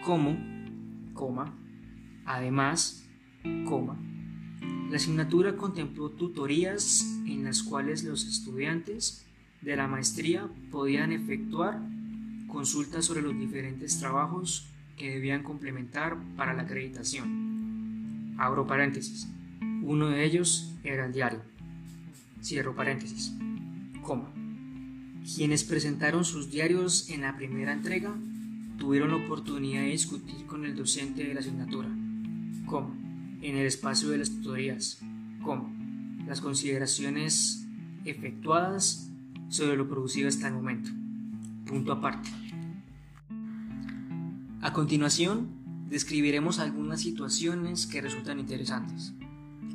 ¿Cómo? 0.05 0.39
Coma. 1.15 1.53
Además, 2.25 3.05
coma. 3.65 3.99
La 4.89 4.99
asignatura 4.99 5.57
contempló 5.57 6.11
tutorías 6.11 7.05
en 7.27 7.43
las 7.43 7.65
cuales 7.65 8.05
los 8.05 8.25
estudiantes 8.25 9.27
de 9.63 9.75
la 9.75 9.89
maestría 9.89 10.49
podían 10.71 11.11
efectuar 11.11 11.81
consultas 12.47 13.05
sobre 13.05 13.23
los 13.23 13.37
diferentes 13.37 13.99
trabajos 13.99 14.69
que 14.97 15.11
debían 15.11 15.43
complementar 15.43 16.17
para 16.37 16.55
la 16.55 16.63
acreditación. 16.63 18.37
Abro 18.39 18.65
paréntesis. 18.65 19.27
Uno 19.83 20.07
de 20.07 20.25
ellos 20.25 20.73
era 20.85 21.07
el 21.07 21.13
diario. 21.13 21.43
Cierro 22.41 22.77
paréntesis. 22.77 23.35
Coma. 24.03 24.33
Quienes 25.35 25.65
presentaron 25.65 26.25
sus 26.25 26.49
diarios 26.49 27.11
en 27.11 27.23
la 27.23 27.37
primera 27.37 27.73
entrega 27.73 28.15
tuvieron 28.79 29.11
la 29.11 29.17
oportunidad 29.17 29.83
de 29.83 29.89
discutir 29.89 30.47
con 30.47 30.65
el 30.65 30.77
docente 30.77 31.25
de 31.25 31.35
la 31.35 31.41
asignatura. 31.41 31.89
Coma. 32.67 32.95
En 33.43 33.57
el 33.57 33.67
espacio 33.67 34.09
de 34.11 34.19
las 34.19 34.31
tutorías. 34.31 35.01
Coma. 35.43 35.73
Las 36.27 36.41
consideraciones 36.41 37.67
efectuadas 38.05 39.11
sobre 39.49 39.77
lo 39.77 39.89
producido 39.89 40.29
hasta 40.29 40.49
el 40.49 40.55
momento. 40.55 40.91
Punto 41.67 41.93
aparte. 41.93 42.31
A 44.61 44.73
continuación, 44.73 45.49
describiremos 45.89 46.59
algunas 46.59 47.01
situaciones 47.01 47.87
que 47.87 48.01
resultan 48.01 48.41
interesantes. 48.41 49.15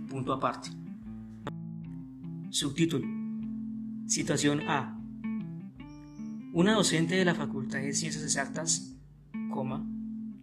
Punto 0.10 0.34
aparte. 0.34 0.70
Subtítulo. 2.50 3.08
Situación 4.08 4.62
A. 4.68 5.01
Una 6.54 6.74
docente 6.74 7.16
de 7.16 7.24
la 7.24 7.34
Facultad 7.34 7.80
de 7.80 7.94
Ciencias 7.94 8.26
Exactas, 8.26 8.98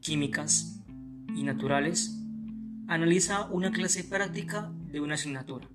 Químicas 0.01 0.81
y 1.37 1.43
Naturales 1.43 2.19
analiza 2.87 3.45
una 3.51 3.71
clase 3.73 4.05
práctica 4.05 4.73
de 4.91 5.01
una 5.01 5.17
asignatura. 5.17 5.69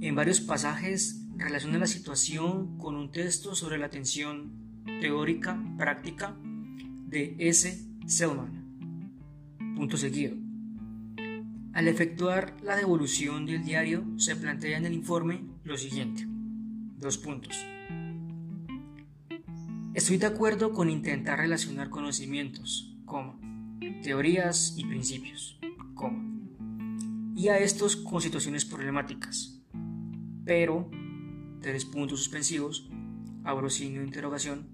En 0.00 0.14
varios 0.14 0.40
pasajes 0.40 1.26
relaciona 1.36 1.78
la 1.78 1.88
situación 1.88 2.78
con 2.78 2.94
un 2.94 3.10
texto 3.10 3.56
sobre 3.56 3.78
la 3.78 3.86
atención 3.86 4.84
teórica 5.00 5.60
práctica 5.76 6.36
de 7.08 7.34
S. 7.40 7.84
Selman. 8.06 8.62
Al 11.72 11.88
efectuar 11.88 12.56
la 12.62 12.76
devolución 12.76 13.44
del 13.44 13.64
diario 13.64 14.04
se 14.18 14.36
plantea 14.36 14.78
en 14.78 14.84
el 14.84 14.92
informe 14.92 15.42
lo 15.64 15.76
siguiente. 15.76 16.28
Dos 17.00 17.18
puntos. 17.18 17.71
Estoy 19.94 20.16
de 20.16 20.24
acuerdo 20.24 20.72
con 20.72 20.88
intentar 20.88 21.38
relacionar 21.38 21.90
conocimientos, 21.90 22.96
como 23.04 23.38
teorías 24.02 24.74
y 24.78 24.86
principios, 24.86 25.60
como 25.94 26.32
y 27.36 27.48
a 27.48 27.58
estos 27.58 27.96
con 27.96 28.22
situaciones 28.22 28.64
problemáticas. 28.64 29.60
Pero, 30.46 30.90
tres 31.60 31.84
puntos 31.84 32.20
suspensivos, 32.20 32.88
abro 33.44 33.68
signo 33.68 34.00
de 34.00 34.06
interrogación, 34.06 34.70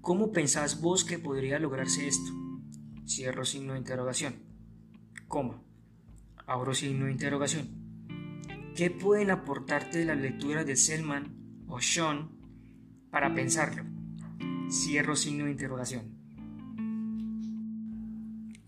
¿cómo 0.00 0.30
pensás 0.30 0.80
vos 0.80 1.04
que 1.04 1.18
podría 1.18 1.58
lograrse 1.58 2.06
esto? 2.06 2.30
Cierro 3.04 3.44
signo 3.44 3.72
de 3.72 3.80
interrogación, 3.80 4.36
coma, 5.26 5.60
abro 6.46 6.72
signo 6.72 7.06
de 7.06 7.12
interrogación. 7.12 7.66
¿Qué 8.76 8.90
pueden 8.92 9.32
aportarte 9.32 9.98
de 9.98 10.04
la 10.04 10.14
lectura 10.14 10.62
de 10.62 10.76
Selman 10.76 11.64
o 11.66 11.80
Sean 11.80 12.30
para 13.10 13.34
pensarlo? 13.34 13.95
Cierro 14.70 15.16
signo 15.16 15.44
de 15.44 15.52
interrogación. 15.52 16.02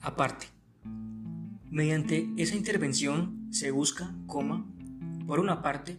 Aparte, 0.01 0.47
mediante 1.71 2.31
esa 2.37 2.57
intervención 2.57 3.49
se 3.51 3.71
busca, 3.71 4.15
por 5.27 5.41
una 5.41 5.61
parte, 5.63 5.99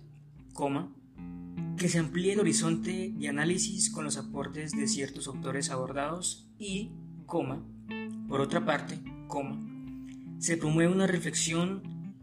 que 1.78 1.88
se 1.88 2.00
amplíe 2.00 2.34
el 2.34 2.40
horizonte 2.40 3.14
de 3.16 3.28
análisis 3.30 3.90
con 3.90 4.04
los 4.04 4.18
aportes 4.18 4.72
de 4.72 4.88
ciertos 4.88 5.28
autores 5.28 5.70
abordados 5.70 6.50
y, 6.58 6.92
por 8.28 8.42
otra 8.42 8.66
parte, 8.66 9.00
coma, 9.28 9.58
se 10.40 10.58
promueve 10.58 10.94
una 10.94 11.08
reflexión 11.08 11.82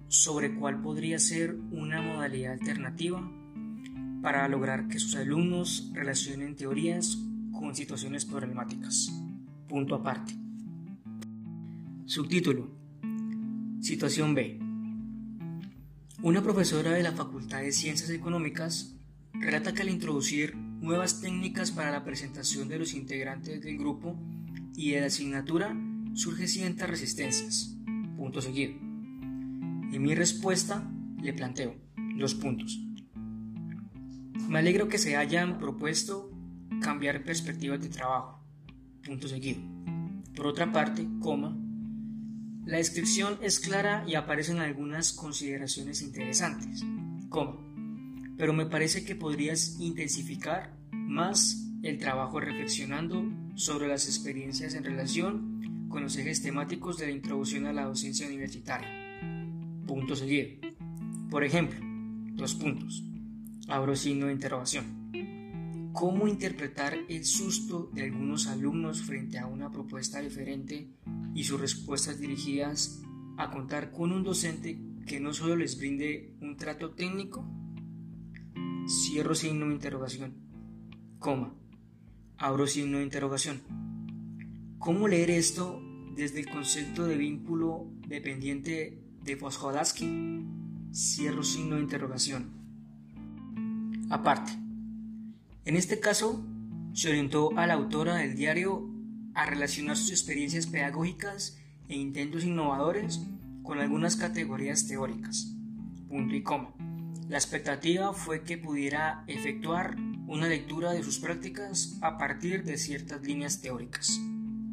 sobre 0.09 0.55
cuál 0.55 0.81
podría 0.83 1.19
ser 1.19 1.57
una 1.71 2.03
modalidad 2.03 2.53
alternativa 2.53 3.27
para 4.23 4.49
lograr 4.49 4.89
que 4.89 4.99
sus 4.99 5.17
alumnos 5.17 5.91
relacionen 5.95 6.57
teorías 6.57 7.19
con 7.59 7.75
situaciones 7.75 8.25
problemáticas. 8.25 9.13
Punto 9.69 9.95
aparte. 9.95 10.35
Subtítulo. 12.05 12.71
Situación 13.81 14.35
B. 14.35 14.61
Una 16.23 16.43
profesora 16.43 16.93
de 16.93 17.03
la 17.03 17.13
Facultad 17.13 17.63
de 17.63 17.73
Ciencias 17.73 18.11
Económicas 18.11 18.97
relata 19.33 19.75
que 19.75 19.83
al 19.83 19.91
introducir 19.91 20.57
nuevas 20.57 21.21
técnicas 21.21 21.71
para 21.71 21.91
la 21.91 22.05
presentación 22.05 22.69
de 22.69 22.79
los 22.79 22.95
integrantes 22.95 23.63
del 23.63 23.79
grupo 23.79 24.17
y 24.75 24.91
de 24.91 25.01
la 25.01 25.07
asignatura 25.07 25.77
surge 26.15 26.47
ciertas 26.49 26.89
resistencias. 26.89 27.77
Punto 28.17 28.41
seguido. 28.41 28.73
En 28.73 30.03
mi 30.03 30.15
respuesta 30.15 30.91
le 31.23 31.33
planteo 31.33 31.75
dos 32.19 32.35
puntos. 32.35 32.81
Me 34.49 34.59
alegro 34.59 34.89
que 34.89 34.99
se 34.99 35.17
hayan 35.17 35.59
propuesto 35.59 36.31
cambiar 36.81 37.25
perspectivas 37.25 37.81
de 37.81 37.89
trabajo. 37.89 38.45
Punto 39.05 39.29
seguido. 39.29 39.61
Por 40.35 40.47
otra 40.47 40.71
parte, 40.73 41.07
la 42.65 42.79
descripción 42.79 43.39
es 43.41 43.61
clara 43.61 44.05
y 44.07 44.15
aparecen 44.15 44.59
algunas 44.59 45.13
consideraciones 45.13 46.03
interesantes. 46.03 46.85
Coma 47.29 47.67
pero 48.37 48.53
me 48.53 48.67
parece 48.67 49.05
que 49.05 49.15
podrías 49.15 49.77
intensificar 49.81 50.77
más 50.93 51.67
el 51.83 51.99
trabajo 51.99 52.41
reflexionando 52.41 53.25
sobre 53.55 53.89
las 53.89 54.07
experiencias 54.07 54.75
en 54.75 54.85
relación 54.85 55.87
con 55.89 56.03
los 56.03 56.17
ejes 56.17 56.43
temáticos 56.43 56.99
de 56.99 57.07
la 57.07 57.13
introducción 57.13 57.67
a 57.67 57.73
la 57.73 57.85
docencia 57.85 58.27
universitaria. 58.27 58.89
Punto 59.87 60.17
seguido. 60.17 60.49
Por 61.31 61.45
ejemplo, 61.45 61.79
dos 62.35 62.55
puntos. 62.55 63.03
Abro 63.69 63.97
signo 63.97 64.27
de 64.27 64.33
interrogación. 64.33 65.06
¿Cómo 65.97 66.29
interpretar 66.29 66.95
el 67.09 67.25
susto 67.25 67.91
de 67.95 68.03
algunos 68.03 68.49
alumnos 68.49 69.01
frente 69.01 69.39
a 69.39 69.47
una 69.47 69.71
propuesta 69.71 70.21
diferente 70.21 70.91
y 71.35 71.45
sus 71.45 71.59
respuestas 71.59 72.21
dirigidas 72.21 73.01
a 73.39 73.51
contar 73.51 73.93
con 73.93 74.13
un 74.13 74.23
docente 74.23 74.79
que 75.07 75.21
no 75.21 75.33
solo 75.33 75.57
les 75.57 75.79
brinde 75.79 76.37
un 76.43 76.59
trato 76.59 76.91
técnico, 76.91 77.47
Cierro 78.87 79.35
signo 79.35 79.69
de 79.69 79.73
interrogación. 79.73 80.35
Coma. 81.19 81.55
Abro 82.37 82.67
signo 82.67 82.99
de 82.99 83.05
interrogación. 83.05 83.63
¿Cómo 84.79 85.09
leer 85.09 85.31
esto 85.31 85.81
desde 86.15 86.41
el 86.41 86.51
concepto 86.51 87.07
de 87.07 87.17
vínculo 87.17 87.91
dependiente 88.07 89.03
de 89.25 89.37
Fosjodowski? 89.39 90.45
Cierro 90.93 91.43
signo 91.43 91.77
de 91.77 91.83
interrogación. 91.83 92.51
Aparte, 94.11 94.66
en 95.67 95.75
este 95.75 95.99
caso, 95.99 96.47
se 96.93 97.09
orientó 97.09 97.51
a 97.59 97.67
la 97.67 97.75
autora 97.75 98.15
del 98.15 98.37
diario 98.37 98.89
a 99.35 99.47
relacionar 99.47 99.97
sus 99.97 100.13
experiencias 100.13 100.69
pedagógicas 100.69 101.59
e 101.89 101.97
intentos 101.97 102.45
innovadores 102.45 103.21
con 103.65 103.81
algunas 103.81 104.15
categorías 104.15 104.87
teóricas. 104.87 105.53
Punto 106.09 106.37
y 106.37 106.43
coma. 106.45 106.73
La 107.29 107.37
expectativa 107.37 108.13
fue 108.13 108.45
que 108.45 108.59
pudiera 108.59 109.25
efectuar 109.27 109.97
una 110.29 110.47
lectura 110.47 110.93
de 110.93 111.03
sus 111.03 111.19
prácticas 111.19 111.99
a 112.01 112.17
partir 112.17 112.63
de 112.63 112.79
ciertas 112.79 113.21
líneas 113.23 113.61
teóricas. 113.61 114.21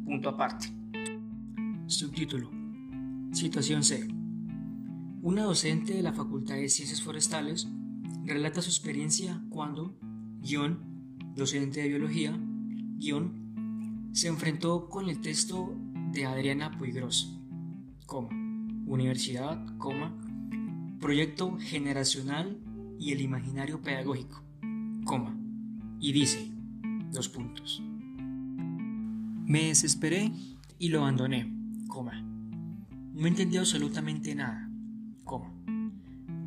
Punto 0.04 0.28
aparte. 0.28 0.68
Subtítulo. 1.88 2.52
Situación 3.32 3.82
C. 3.82 4.06
Una 5.22 5.42
docente 5.42 5.94
de 5.94 6.02
la 6.02 6.12
Facultad 6.12 6.54
de 6.54 6.68
Ciencias 6.68 7.02
Forestales 7.02 7.66
relata 8.24 8.62
su 8.62 8.70
experiencia 8.70 9.42
cuando, 9.50 9.98
guion, 10.44 10.78
docente 11.34 11.80
de 11.80 11.88
biología, 11.88 12.38
guion, 12.98 14.10
se 14.12 14.28
enfrentó 14.28 14.90
con 14.90 15.08
el 15.08 15.20
texto 15.22 15.74
de 16.12 16.26
Adriana 16.26 16.76
Puigros, 16.76 17.40
coma, 18.04 18.28
universidad, 18.86 19.64
coma, 19.78 20.14
proyecto 21.00 21.56
generacional 21.58 22.60
y 23.00 23.12
el 23.12 23.22
imaginario 23.22 23.80
pedagógico, 23.80 24.44
coma, 25.04 25.34
y 25.98 26.12
dice, 26.12 26.52
dos 27.10 27.30
puntos. 27.30 27.82
Me 29.46 29.64
desesperé 29.64 30.30
y 30.78 30.88
lo 30.88 31.00
abandoné, 31.00 31.50
coma. 31.88 32.20
No 33.14 33.26
entendí 33.26 33.56
absolutamente 33.56 34.34
nada, 34.34 34.70
coma. 35.24 35.54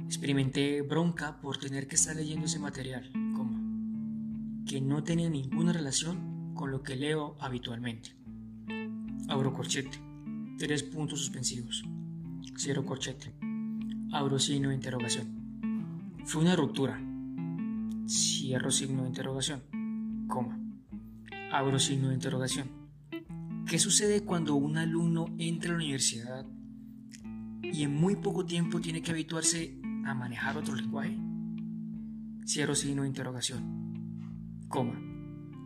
Experimenté 0.05 0.83
bronca 0.83 1.41
por 1.41 1.57
tener 1.57 1.87
que 1.87 1.95
estar 1.95 2.15
leyendo 2.15 2.45
ese 2.45 2.59
material, 2.59 3.11
que 4.67 4.81
no 4.81 5.01
tenía 5.01 5.29
ninguna 5.29 5.71
relación 5.71 6.53
con 6.53 6.71
lo 6.71 6.83
que 6.83 6.97
leo 6.97 7.37
habitualmente. 7.39 8.15
Abro 9.29 9.53
corchete, 9.53 9.97
tres 10.57 10.83
puntos 10.83 11.19
suspensivos, 11.19 11.85
cierro 12.57 12.85
corchete, 12.85 13.33
abro 14.11 14.37
signo 14.37 14.69
de 14.69 14.75
interrogación. 14.75 16.19
Fue 16.25 16.41
una 16.41 16.55
ruptura, 16.57 17.01
cierro 18.07 18.69
signo 18.69 19.03
de 19.03 19.07
interrogación, 19.07 19.63
coma, 20.27 20.59
abro 21.51 21.79
signo 21.79 22.09
de 22.09 22.15
interrogación. 22.15 22.67
¿Qué 23.65 23.79
sucede 23.79 24.23
cuando 24.23 24.55
un 24.55 24.77
alumno 24.77 25.27
entra 25.37 25.69
a 25.69 25.73
la 25.73 25.83
universidad 25.83 26.45
y 27.63 27.83
en 27.83 27.93
muy 27.93 28.17
poco 28.17 28.45
tiempo 28.45 28.81
tiene 28.81 29.01
que 29.01 29.11
habituarse 29.11 29.79
a 30.05 30.13
manejar 30.13 30.57
otro 30.57 30.75
lenguaje? 30.75 31.17
Cierro 32.45 32.75
signo 32.75 33.03
de 33.03 33.09
interrogación, 33.09 33.86
coma, 34.67 34.99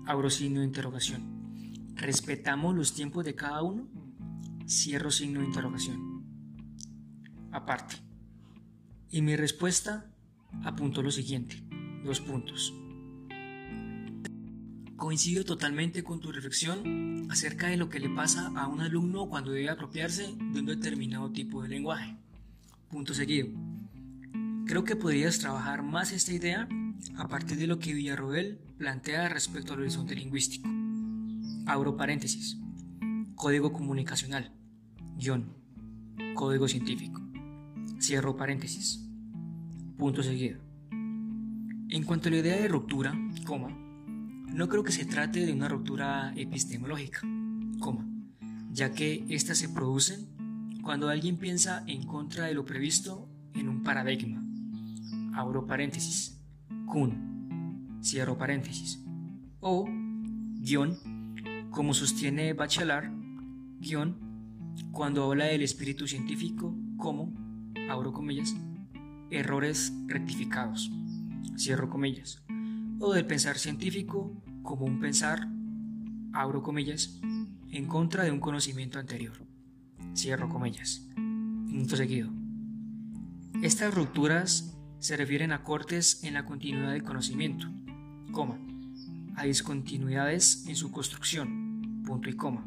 abro 0.06 0.30
signo 0.30 0.60
de 0.60 0.68
interrogación. 0.68 1.94
¿Respetamos 1.96 2.76
los 2.76 2.94
tiempos 2.94 3.26
de 3.26 3.36
cada 3.36 3.62
uno? 3.62 3.88
Cierro 4.68 5.12
signo 5.12 5.42
de 5.42 5.48
interrogación. 5.48 6.24
Aparte. 7.52 7.96
Y 9.10 9.22
mi 9.22 9.36
respuesta 9.36 10.12
apuntó 10.64 11.02
lo 11.02 11.12
siguiente. 11.12 11.62
Dos 12.04 12.22
puntos. 12.22 12.74
Coincido 14.96 15.44
totalmente 15.44 16.04
con 16.04 16.20
tu 16.20 16.32
reflexión 16.32 17.28
acerca 17.30 17.68
de 17.68 17.78
lo 17.78 17.90
que 17.90 18.00
le 18.00 18.10
pasa 18.10 18.52
a 18.56 18.68
un 18.68 18.82
alumno 18.82 19.28
cuando 19.28 19.52
debe 19.52 19.70
apropiarse 19.70 20.36
de 20.38 20.60
un 20.60 20.66
determinado 20.66 21.32
tipo 21.32 21.64
de 21.64 21.70
lenguaje. 21.70 22.16
Punto 22.90 23.14
seguido. 23.14 23.50
Creo 24.66 24.84
que 24.84 24.96
podrías 24.96 25.40
trabajar 25.40 25.84
más 25.84 26.12
esta 26.12 26.34
idea 26.34 26.68
a 27.18 27.28
partir 27.28 27.58
de 27.58 27.68
lo 27.68 27.80
que 27.80 27.94
Villarroel 27.94 28.60
plantea 28.78 29.30
respecto 29.30 29.74
al 29.74 29.82
horizonte 29.82 30.16
lingüístico. 30.16 30.70
Abro 31.66 31.98
paréntesis. 31.98 32.58
Código 33.36 33.72
comunicacional. 33.72 34.52
Guión. 35.18 35.54
Código 36.36 36.68
científico. 36.68 37.22
Cierro 38.00 38.36
paréntesis. 38.36 39.08
Punto 39.98 40.24
seguido. 40.24 40.60
En 41.90 42.04
cuanto 42.04 42.30
a 42.30 42.32
la 42.32 42.38
idea 42.38 42.56
de 42.56 42.68
ruptura, 42.68 43.14
no 43.14 44.68
creo 44.70 44.84
que 44.84 44.92
se 44.92 45.06
trate 45.06 45.46
de 45.46 45.54
una 45.54 45.68
ruptura 45.68 46.34
epistemológica, 46.36 47.22
ya 48.72 48.94
que 48.94 49.26
éstas 49.30 49.58
se 49.58 49.70
producen 49.70 50.28
cuando 50.82 51.10
alguien 51.10 51.38
piensa 51.38 51.84
en 51.88 52.06
contra 52.06 52.46
de 52.46 52.54
lo 52.54 52.66
previsto 52.66 53.30
en 53.54 53.70
un 53.70 53.84
paradigma. 53.84 54.44
Abro 55.36 55.68
paréntesis. 55.68 56.41
Kun. 56.92 58.00
Cierro 58.04 58.38
paréntesis. 58.38 59.04
O, 59.62 59.88
guion, 60.60 60.98
como 61.72 61.94
sostiene 61.94 62.54
Bachelard, 62.54 63.12
guion, 63.80 64.18
cuando 64.92 65.24
habla 65.24 65.46
del 65.46 65.62
espíritu 65.62 66.08
científico 66.08 66.76
como, 66.98 67.34
abro 67.90 68.12
comillas, 68.12 68.56
errores 69.30 69.94
rectificados 70.08 70.92
cierro 71.62 71.90
comillas, 71.90 72.42
o 73.00 73.14
del 73.14 73.26
pensar 73.26 73.58
científico 73.58 74.42
como 74.64 74.86
un 74.86 75.00
pensar, 75.00 75.48
abro 76.34 76.64
comillas, 76.64 77.20
en 77.70 77.86
contra 77.86 78.24
de 78.24 78.32
un 78.32 78.40
conocimiento 78.40 79.00
anterior, 79.00 79.46
cierro 80.16 80.50
comillas. 80.50 81.08
Punto 81.16 81.96
seguido. 81.96 82.30
Estas 83.62 83.94
rupturas 83.94 84.76
se 85.02 85.18
refieren 85.18 85.52
a 85.52 85.64
cortes 85.64 86.24
en 86.24 86.36
la 86.36 86.46
continuidad 86.46 86.92
del 86.92 87.02
conocimiento, 87.02 87.68
coma, 88.32 88.60
a 89.36 89.46
discontinuidades 89.46 90.68
en 90.68 90.76
su 90.76 90.92
construcción, 90.92 92.04
punto 92.06 92.30
y 92.30 92.34
coma, 92.34 92.64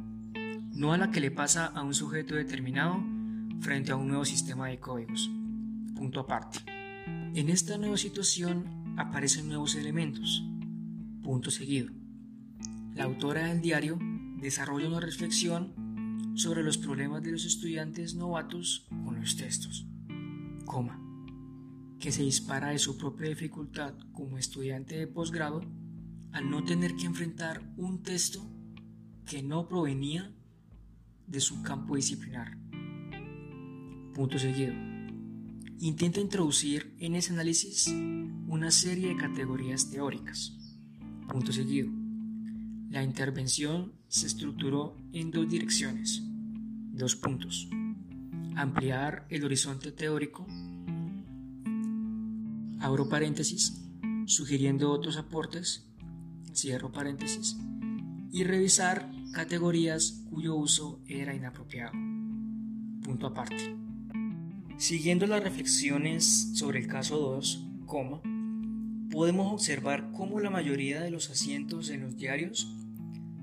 no 0.73 0.93
a 0.93 0.99
la 0.99 1.13
que 1.13 1.21
le 1.21 1.31
pasa 1.31 1.67
a 1.67 1.83
un 1.83 1.95
sujeto 1.95 2.35
determinado 2.35 3.01
frente 3.61 3.93
a 3.93 3.97
un 3.97 4.09
nuevo 4.09 4.25
sistema 4.25 4.67
de 4.67 4.81
códigos, 4.81 5.31
punto 5.95 6.19
aparte. 6.19 6.59
En 7.07 7.51
esta 7.51 7.79
nueva 7.79 7.97
situación 7.97 8.95
aparecen 8.97 9.47
nuevos 9.47 9.77
elementos. 9.77 10.45
Punto 11.23 11.53
seguido. 11.53 11.93
La 12.95 13.05
autora 13.05 13.47
del 13.47 13.61
diario 13.61 13.97
desarrolla 14.41 14.89
una 14.89 15.01
reflexión 15.01 16.33
sobre 16.35 16.65
los 16.65 16.79
problemas 16.79 17.23
de 17.23 17.31
los 17.31 17.45
estudiantes 17.45 18.17
novatos 18.17 18.89
con 19.05 19.21
los 19.21 19.37
textos, 19.37 19.87
coma, 20.65 21.04
que 21.99 22.13
se 22.13 22.23
dispara 22.23 22.71
de 22.71 22.79
su 22.79 22.97
propia 22.97 23.29
dificultad 23.29 23.95
como 24.13 24.39
estudiante 24.39 24.97
de 24.97 25.07
posgrado 25.07 25.63
al 26.33 26.51
no 26.51 26.65
tener 26.65 26.95
que 26.97 27.07
enfrentar 27.07 27.63
un 27.77 28.03
texto 28.03 28.45
que 29.27 29.43
no 29.43 29.69
provenía 29.69 30.35
de 31.27 31.41
su 31.41 31.63
campo 31.63 31.97
disciplinar. 31.97 32.59
Punto 34.15 34.39
seguido 34.39 34.75
intenta 35.81 36.21
introducir 36.21 36.95
en 36.99 37.15
ese 37.15 37.33
análisis 37.33 37.89
una 38.47 38.71
serie 38.71 39.09
de 39.09 39.17
categorías 39.17 39.91
teóricas. 39.91 40.57
Punto 41.29 41.53
seguido. 41.53 41.91
La 42.89 43.03
intervención 43.03 43.93
se 44.09 44.27
estructuró 44.27 44.97
en 45.13 45.31
dos 45.31 45.49
direcciones. 45.49 46.23
Dos 46.93 47.17
puntos. 47.17 47.69
Ampliar 48.57 49.27
el 49.29 49.45
horizonte 49.45 49.93
teórico. 49.93 50.47
Abro 52.85 53.09
paréntesis, 53.09 53.83
sugiriendo 54.27 54.93
otros 54.93 55.17
aportes. 55.17 55.89
Cierro 56.53 56.93
paréntesis. 56.93 57.57
Y 58.31 58.45
revisar 58.45 59.11
categorías 59.33 60.23
cuyo 60.29 60.55
uso 60.55 61.01
era 61.07 61.35
inapropiado. 61.35 61.93
Punto 63.03 63.29
aparte. 63.29 63.75
Siguiendo 64.77 65.27
las 65.27 65.43
reflexiones 65.43 66.51
sobre 66.59 66.79
el 66.79 66.87
caso 66.87 67.17
2, 67.17 67.67
podemos 69.11 69.51
observar 69.55 70.11
cómo 70.13 70.39
la 70.41 70.51
mayoría 70.51 71.01
de 71.01 71.11
los 71.11 71.31
asientos 71.31 71.89
en 71.89 72.03
los 72.03 72.19
diarios 72.19 72.71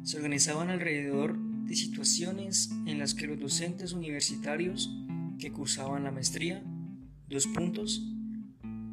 se 0.04 0.17
organizaban 0.17 0.69
alrededor 0.69 1.36
de 1.65 1.75
situaciones 1.75 2.69
en 2.86 2.99
las 2.99 3.15
que 3.15 3.25
los 3.25 3.39
docentes 3.39 3.93
universitarios 3.93 4.95
que 5.39 5.51
cursaban 5.51 6.04
la 6.04 6.12
maestría, 6.12 6.63
dos 7.27 7.47
puntos, 7.47 8.08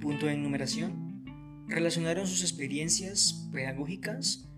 punto 0.01 0.27
de 0.27 0.35
enumeración, 0.35 1.25
relacionaron 1.67 2.27
sus 2.27 2.43
experiencias 2.43 3.49
pedagógicas 3.53 4.49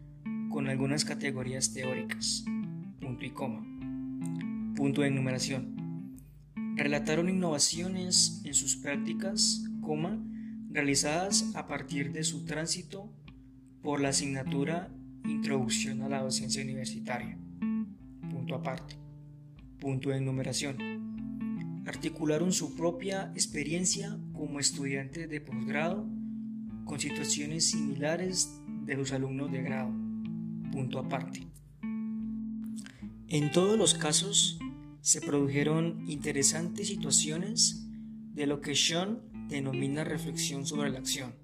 con 0.51 0.69
algunas 0.69 1.05
categorías 1.05 1.73
teóricas, 1.73 2.45
punto 3.01 3.25
y 3.25 3.31
coma, 3.31 3.65
punto 4.75 5.03
de 5.03 5.09
enumeración 5.09 5.81
relataron 6.81 7.29
innovaciones 7.29 8.41
en 8.45 8.55
sus 8.55 8.77
prácticas, 8.77 9.65
coma, 9.83 10.19
realizadas 10.71 11.55
a 11.55 11.67
partir 11.67 12.11
de 12.13 12.25
su 12.25 12.47
tránsito 12.47 13.13
por 13.83 14.01
la 14.01 14.09
asignatura 14.09 14.91
Introducción 15.25 16.01
a 16.01 16.09
la 16.09 16.23
docencia 16.23 16.63
universitaria. 16.63 17.39
Punto 18.31 18.55
aparte. 18.55 18.97
Punto 19.79 20.09
de 20.09 20.17
enumeración. 20.17 21.83
Articularon 21.87 22.55
su 22.55 22.75
propia 22.75 23.31
experiencia 23.35 24.19
como 24.41 24.59
estudiantes 24.59 25.29
de 25.29 25.39
posgrado 25.43 26.09
con 26.87 26.99
situaciones 26.99 27.67
similares 27.67 28.59
de 28.87 28.97
los 28.97 29.13
alumnos 29.13 29.53
de 29.53 29.61
grado. 29.61 29.93
Punto 30.73 30.99
aparte. 30.99 31.47
En 33.29 33.53
todos 33.53 33.77
los 33.77 33.93
casos, 33.93 34.59
se 35.03 35.21
produjeron 35.21 36.09
interesantes 36.09 36.89
situaciones 36.89 37.87
de 38.33 38.47
lo 38.47 38.63
que 38.63 38.75
Sean 38.75 39.21
denomina 39.51 40.05
reflexión 40.05 40.65
sobre 40.65 40.89
la 40.89 41.01
acción. 41.01 41.35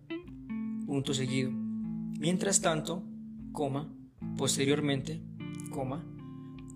Punto 0.87 1.13
seguido. 1.13 1.51
Mientras 1.51 2.63
tanto, 2.63 3.05
coma, 3.53 3.95
posteriormente, 4.39 5.21
coma, 5.71 6.03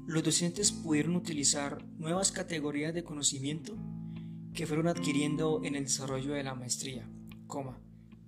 los 0.07 0.23
docentes 0.23 0.71
pudieron 0.71 1.17
utilizar 1.17 1.83
nuevas 1.97 2.31
categorías 2.31 2.93
de 2.93 3.05
conocimiento 3.05 3.75
que 4.55 4.67
fueron 4.67 4.89
adquiriendo 4.89 5.63
en 5.65 5.75
el 5.77 5.85
desarrollo 5.85 6.33
de 6.33 6.43
la 6.43 6.55
maestría, 6.55 7.09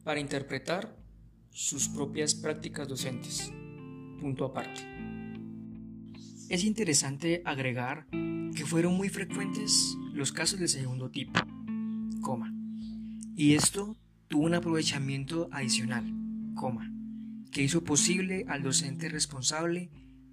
para 0.04 0.20
interpretar 0.20 0.96
sus 1.50 1.88
propias 1.88 2.34
prácticas 2.34 2.88
docentes. 2.88 3.52
Punto 4.20 4.44
aparte. 4.44 4.82
Es 6.48 6.64
interesante 6.64 7.42
agregar 7.44 8.06
que 8.10 8.66
fueron 8.66 8.94
muy 8.94 9.08
frecuentes 9.08 9.96
los 10.12 10.32
casos 10.32 10.58
de 10.60 10.68
segundo 10.68 11.10
tipo, 11.10 11.40
y 13.34 13.54
esto 13.54 13.96
tuvo 14.28 14.44
un 14.44 14.54
aprovechamiento 14.54 15.48
adicional, 15.50 16.04
que 17.50 17.62
hizo 17.62 17.82
posible 17.82 18.44
al 18.48 18.62
docente 18.62 19.08
responsable 19.08 19.90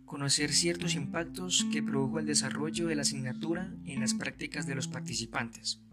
conocer 0.10 0.52
ciertos 0.52 0.96
impactos 0.96 1.68
que 1.72 1.84
produjo 1.84 2.18
el 2.18 2.26
desarrollo 2.26 2.88
de 2.88 2.96
la 2.96 3.04
asignatura 3.04 3.72
en 3.86 4.00
las 4.00 4.16
prácticas 4.16 4.66
de 4.66 4.74
los 4.74 4.88
participantes. 4.88 5.84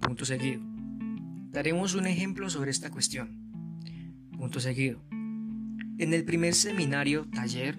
Punto 0.00 0.24
seguido. 0.24 0.62
Daremos 1.50 1.96
un 1.96 2.06
ejemplo 2.06 2.48
sobre 2.48 2.70
esta 2.70 2.90
cuestión. 2.90 4.30
Punto 4.38 4.60
seguido. 4.60 5.02
En 5.10 6.14
el 6.14 6.24
primer 6.24 6.54
seminario 6.54 7.26
taller 7.28 7.76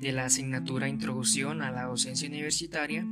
de 0.00 0.10
la 0.10 0.24
asignatura 0.24 0.88
Introducción 0.88 1.62
a 1.62 1.70
la 1.70 1.84
Docencia 1.84 2.28
Universitaria, 2.28 3.06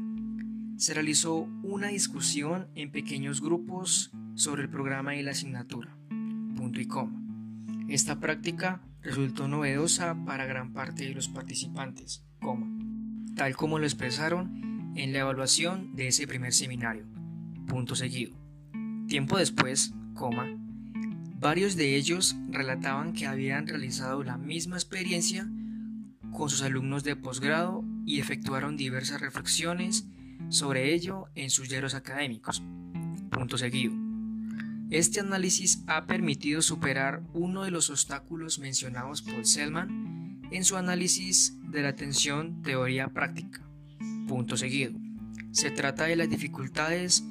se 0.77 0.93
realizó 0.93 1.49
una 1.63 1.87
discusión 1.87 2.67
en 2.75 2.91
pequeños 2.91 3.41
grupos 3.41 4.11
sobre 4.35 4.63
el 4.63 4.71
programa 4.71 5.15
y 5.15 5.23
la 5.23 5.31
asignatura. 5.31 5.97
Punto 6.57 6.81
y 6.81 6.87
coma. 6.87 7.23
Esta 7.89 8.19
práctica 8.19 8.83
resultó 9.03 9.49
novedosa 9.49 10.17
para 10.25 10.47
gran 10.47 10.73
parte 10.73 11.05
de 11.05 11.15
los 11.15 11.29
participantes, 11.29 12.25
coma, 12.41 12.69
tal 13.35 13.57
como 13.57 13.79
lo 13.79 13.85
expresaron 13.85 14.93
en 14.97 15.13
la 15.13 15.21
evaluación 15.21 15.95
de 15.95 16.09
ese 16.09 16.27
primer 16.27 16.53
seminario. 16.53 17.07
Punto 17.67 17.95
seguido. 17.95 18.37
Tiempo 19.07 19.39
después, 19.39 19.93
varios 21.39 21.77
de 21.77 21.97
ellos 21.97 22.37
relataban 22.51 23.13
que 23.13 23.27
habían 23.27 23.67
realizado 23.67 24.23
la 24.23 24.37
misma 24.37 24.77
experiencia 24.77 25.49
con 26.33 26.51
sus 26.51 26.63
alumnos 26.63 27.03
de 27.03 27.17
posgrado 27.17 27.85
y 28.05 28.21
efectuaron 28.21 28.77
diversas 28.77 29.21
reflexiones 29.21 30.07
sobre 30.49 30.95
ello 30.95 31.27
en 31.35 31.51
sus 31.51 31.69
yeros 31.69 31.95
académicos. 31.95 32.63
Punto 33.31 33.57
seguido. 33.57 34.10
Este 34.91 35.21
análisis 35.21 35.85
ha 35.87 36.07
permitido 36.07 36.63
superar 36.63 37.23
uno 37.33 37.63
de 37.63 37.71
los 37.71 37.91
obstáculos 37.91 38.59
mencionados 38.59 39.23
por 39.23 39.47
Selman 39.47 40.41
en 40.51 40.65
su 40.65 40.77
análisis 40.77 41.57
de 41.71 41.83
la 41.83 41.95
tensión 41.95 42.61
teoría-práctica. 42.63 43.65
Punto 44.27 44.57
seguido. 44.57 44.99
Se 45.53 45.71
trata 45.71 46.05
de 46.05 46.17
las 46.17 46.29
dificultades 46.29 47.25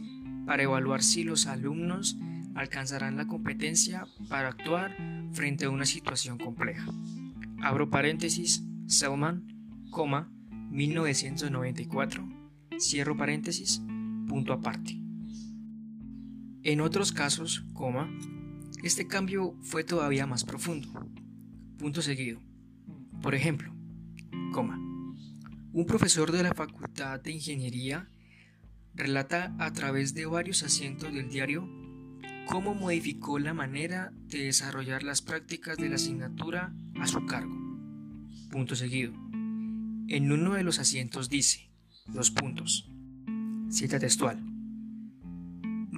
para 0.46 0.64
evaluar 0.64 1.04
si 1.04 1.26
los 1.26 1.48
alumnos 1.48 2.18
alcanzarán 2.56 3.18
la 3.18 3.28
competencia 3.28 4.06
para 4.30 4.48
actuar 4.48 4.96
frente 5.34 5.66
a 5.66 5.70
una 5.70 5.86
situación 5.86 6.38
compleja. 6.38 6.86
Abro 7.62 7.90
paréntesis, 7.90 8.64
Selman, 8.88 9.46
coma, 9.92 10.32
1994, 10.72 12.26
cierro 12.78 13.18
paréntesis, 13.18 13.82
punto 14.30 14.54
aparte. 14.54 15.09
En 16.64 16.82
otros 16.82 17.12
casos, 17.12 17.64
este 18.84 19.08
cambio 19.08 19.56
fue 19.62 19.84
todavía 19.84 20.26
más 20.26 20.44
profundo. 20.44 20.90
Punto 21.78 22.02
seguido. 22.02 22.42
Por 23.22 23.36
ejemplo, 23.36 23.74
un 25.72 25.86
profesor 25.86 26.32
de 26.32 26.44
la 26.44 26.54
Facultad 26.54 27.22
de 27.22 27.32
Ingeniería 27.32 28.10
relata 28.94 29.56
a 29.60 29.72
través 29.72 30.14
de 30.14 30.26
varios 30.26 30.64
asientos 30.64 31.14
del 31.14 31.30
diario 31.30 31.68
cómo 32.46 32.74
modificó 32.74 33.40
la 33.40 33.54
manera 33.54 34.12
de 34.28 34.46
desarrollar 34.46 35.04
las 35.04 35.22
prácticas 35.22 35.78
de 35.78 35.88
la 35.88 35.96
asignatura 35.96 36.74
a 37.00 37.08
su 37.08 37.26
cargo. 37.26 37.56
Punto 38.50 38.76
seguido. 38.76 39.14
En 40.08 40.32
uno 40.32 40.56
de 40.56 40.64
los 40.64 40.80
asientos 40.80 41.30
dice, 41.30 41.70
dos 42.08 42.32
puntos. 42.32 42.90
Cita 43.70 44.00
textual. 44.00 44.49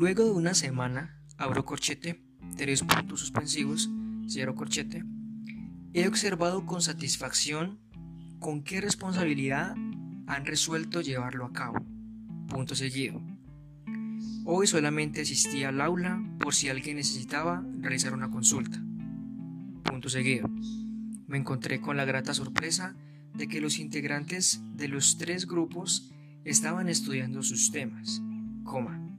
Luego 0.01 0.25
de 0.25 0.31
una 0.31 0.55
semana, 0.55 1.21
abro 1.37 1.63
corchete, 1.63 2.25
tres 2.57 2.81
puntos 2.81 3.19
suspensivos, 3.19 3.87
cierro 4.27 4.55
corchete, 4.55 5.03
he 5.93 6.07
observado 6.07 6.65
con 6.65 6.81
satisfacción 6.81 7.79
con 8.39 8.63
qué 8.63 8.81
responsabilidad 8.81 9.75
han 10.25 10.45
resuelto 10.47 11.01
llevarlo 11.01 11.45
a 11.45 11.53
cabo. 11.53 11.85
Punto 12.47 12.73
seguido. 12.73 13.21
Hoy 14.43 14.65
solamente 14.65 15.21
asistí 15.21 15.63
al 15.65 15.79
aula 15.79 16.19
por 16.39 16.55
si 16.55 16.69
alguien 16.69 16.95
necesitaba 16.95 17.63
realizar 17.77 18.15
una 18.15 18.31
consulta. 18.31 18.81
Punto 19.83 20.09
seguido. 20.09 20.49
Me 21.27 21.37
encontré 21.37 21.79
con 21.79 21.95
la 21.95 22.05
grata 22.05 22.33
sorpresa 22.33 22.95
de 23.35 23.47
que 23.47 23.61
los 23.61 23.77
integrantes 23.77 24.63
de 24.73 24.87
los 24.87 25.19
tres 25.19 25.45
grupos 25.45 26.11
estaban 26.43 26.89
estudiando 26.89 27.43
sus 27.43 27.69
temas, 27.69 28.19
coma, 28.63 29.10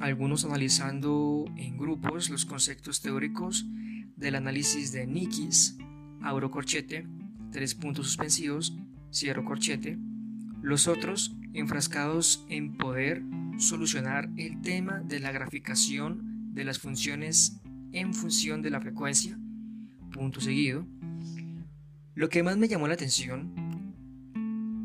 algunos 0.00 0.44
analizando 0.44 1.44
en 1.56 1.76
grupos 1.76 2.30
los 2.30 2.44
conceptos 2.44 3.00
teóricos 3.00 3.66
del 4.16 4.34
análisis 4.34 4.92
de 4.92 5.06
Nikis, 5.06 5.76
abro 6.22 6.50
corchete, 6.50 7.06
tres 7.50 7.74
puntos 7.74 8.06
suspensivos, 8.06 8.76
cierro 9.12 9.44
corchete, 9.44 9.98
los 10.62 10.88
otros 10.88 11.36
enfrascados 11.52 12.44
en 12.48 12.76
poder 12.76 13.22
solucionar 13.58 14.30
el 14.36 14.60
tema 14.62 15.00
de 15.00 15.20
la 15.20 15.32
graficación 15.32 16.54
de 16.54 16.64
las 16.64 16.78
funciones 16.78 17.60
en 17.92 18.14
función 18.14 18.62
de 18.62 18.70
la 18.70 18.80
frecuencia, 18.80 19.38
punto 20.12 20.40
seguido. 20.40 20.86
Lo 22.14 22.28
que 22.28 22.42
más 22.42 22.56
me 22.56 22.68
llamó 22.68 22.88
la 22.88 22.94
atención 22.94 23.52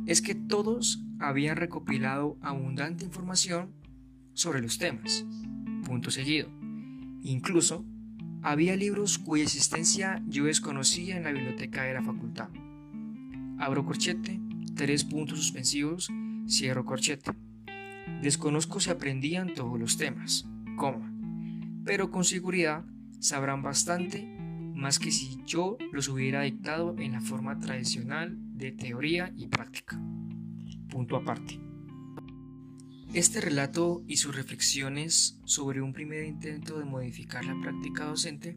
es 0.05 0.21
que 0.21 0.35
todos 0.35 1.03
habían 1.19 1.57
recopilado 1.57 2.38
abundante 2.41 3.05
información 3.05 3.78
sobre 4.39 4.62
los 4.62 4.78
temas. 4.78 5.25
Punto 5.86 6.12
seguido. 6.12 6.49
Incluso 7.23 7.86
había 8.41 8.78
libros 8.78 9.17
cuya 9.17 9.43
existencia 9.43 10.23
yo 10.28 10.45
desconocía 10.45 11.17
en 11.17 11.23
la 11.23 11.34
biblioteca 11.34 11.84
de 11.84 11.93
la 11.93 12.02
facultad. 12.02 12.47
Abro 13.58 13.86
corchete, 13.86 14.39
tres 14.75 15.04
puntos 15.04 15.39
suspensivos, 15.39 16.10
cierro 16.47 16.86
corchete. 16.86 17.32
Desconozco 18.21 18.80
si 18.80 18.89
aprendían 18.89 19.54
todos 19.54 19.78
los 19.78 19.97
temas, 19.97 20.47
coma, 20.78 21.13
pero 21.84 22.10
con 22.10 22.23
seguridad 22.23 22.86
sabrán 23.19 23.62
bastante 23.62 24.25
más 24.73 24.99
que 24.99 25.12
si 25.12 25.43
yo 25.45 25.78
los 25.91 26.08
hubiera 26.08 26.43
dictado 26.43 26.95
en 26.97 27.12
la 27.12 27.19
forma 27.19 27.60
tradicional 27.60 28.38
de 28.58 28.71
teoría 28.71 29.34
y 29.36 29.47
práctica. 29.47 29.99
Punto 30.88 31.17
aparte. 31.17 31.68
Este 33.13 33.41
relato 33.41 34.03
y 34.07 34.17
sus 34.17 34.35
reflexiones 34.35 35.39
sobre 35.43 35.81
un 35.81 35.93
primer 35.93 36.25
intento 36.25 36.77
de 36.77 36.85
modificar 36.85 37.43
la 37.43 37.59
práctica 37.59 38.05
docente 38.05 38.55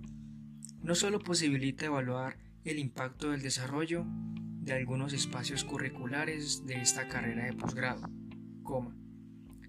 no 0.83 0.95
solo 0.95 1.21
posibilita 1.21 1.87
evaluar 1.87 2.37
el 2.65 2.79
impacto 2.79 3.31
del 3.31 3.41
desarrollo 3.41 4.05
de 4.61 4.75
algunos 4.75 5.15
espacios 5.15 5.65
curriculares 5.65 6.67
de 6.67 6.83
esta 6.83 7.09
carrera 7.09 7.47
de 7.47 7.55
posgrado, 7.55 8.03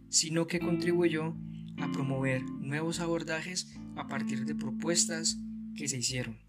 sino 0.09 0.47
que 0.47 0.59
contribuyó 0.59 1.33
a 1.77 1.89
promover 1.93 2.43
nuevos 2.43 2.99
abordajes 2.99 3.73
a 3.95 4.09
partir 4.09 4.43
de 4.43 4.53
propuestas 4.53 5.37
que 5.77 5.87
se 5.87 5.99
hicieron, 5.99 6.39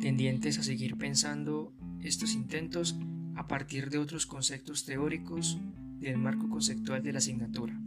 tendientes 0.00 0.58
a 0.58 0.64
seguir 0.64 0.96
pensando 0.96 1.72
estos 2.02 2.34
intentos 2.34 2.96
a 3.36 3.46
partir 3.46 3.90
de 3.90 3.98
otros 3.98 4.26
conceptos 4.26 4.84
teóricos 4.84 5.56
del 6.00 6.18
marco 6.18 6.48
conceptual 6.48 7.02
de 7.02 7.12
la 7.12 7.18
asignatura. 7.18 7.78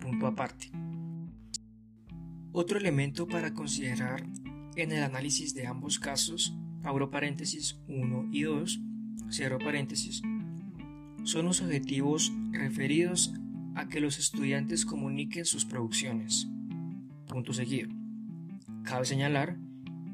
Punto 0.00 0.26
aparte. 0.26 0.70
Otro 2.52 2.78
elemento 2.78 3.26
para 3.26 3.54
considerar 3.54 4.24
en 4.76 4.92
el 4.92 5.02
análisis 5.02 5.54
de 5.54 5.66
ambos 5.66 5.98
casos, 5.98 6.54
abro 6.82 7.10
paréntesis 7.10 7.78
1 7.88 8.28
y 8.32 8.42
2, 8.42 8.80
cierro 9.30 9.58
paréntesis, 9.58 10.22
son 11.24 11.46
los 11.46 11.60
objetivos 11.60 12.32
referidos 12.52 13.34
a 13.74 13.88
que 13.88 14.00
los 14.00 14.18
estudiantes 14.18 14.86
comuniquen 14.86 15.44
sus 15.44 15.64
producciones. 15.64 16.48
Punto 17.28 17.52
seguido. 17.52 17.90
Cabe 18.82 19.04
señalar 19.04 19.58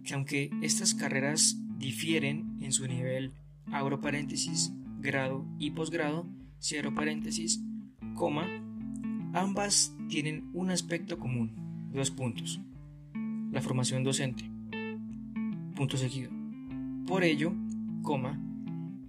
que 0.03 0.15
aunque 0.15 0.51
estas 0.61 0.95
carreras 0.95 1.57
difieren 1.79 2.57
en 2.61 2.73
su 2.73 2.87
nivel, 2.87 3.33
abro 3.67 4.01
paréntesis, 4.01 4.73
grado 5.01 5.47
y 5.59 5.71
posgrado, 5.71 6.27
cierro 6.65 6.95
paréntesis, 6.95 7.63
coma, 8.15 8.49
ambas 9.35 9.95
tienen 10.09 10.49
un 10.55 10.71
aspecto 10.71 11.19
común, 11.19 11.91
dos 11.93 12.11
puntos. 12.11 12.59
La 13.53 13.61
formación 13.61 14.03
docente. 14.03 14.51
Punto 15.77 15.99
seguido. 15.99 16.31
Por 17.07 17.23
ello, 17.23 17.53
coma, 18.03 18.41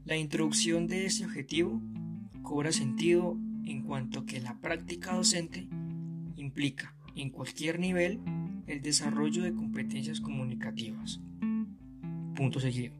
la 0.03 0.17
introducción 0.17 0.87
de 0.87 1.05
ese 1.05 1.25
objetivo 1.25 1.81
cobra 2.41 2.73
sentido 2.73 3.37
en 3.63 3.83
cuanto 3.83 4.25
que 4.25 4.41
la 4.41 4.59
práctica 4.59 5.15
docente 5.15 5.69
implica 6.35 6.93
en 7.15 7.29
cualquier 7.29 7.79
nivel 7.79 8.19
el 8.67 8.81
desarrollo 8.81 9.43
de 9.43 9.53
competencias 9.53 10.19
comunicativas. 10.19 11.21
Punto 12.35 12.59
seguido. 12.59 12.93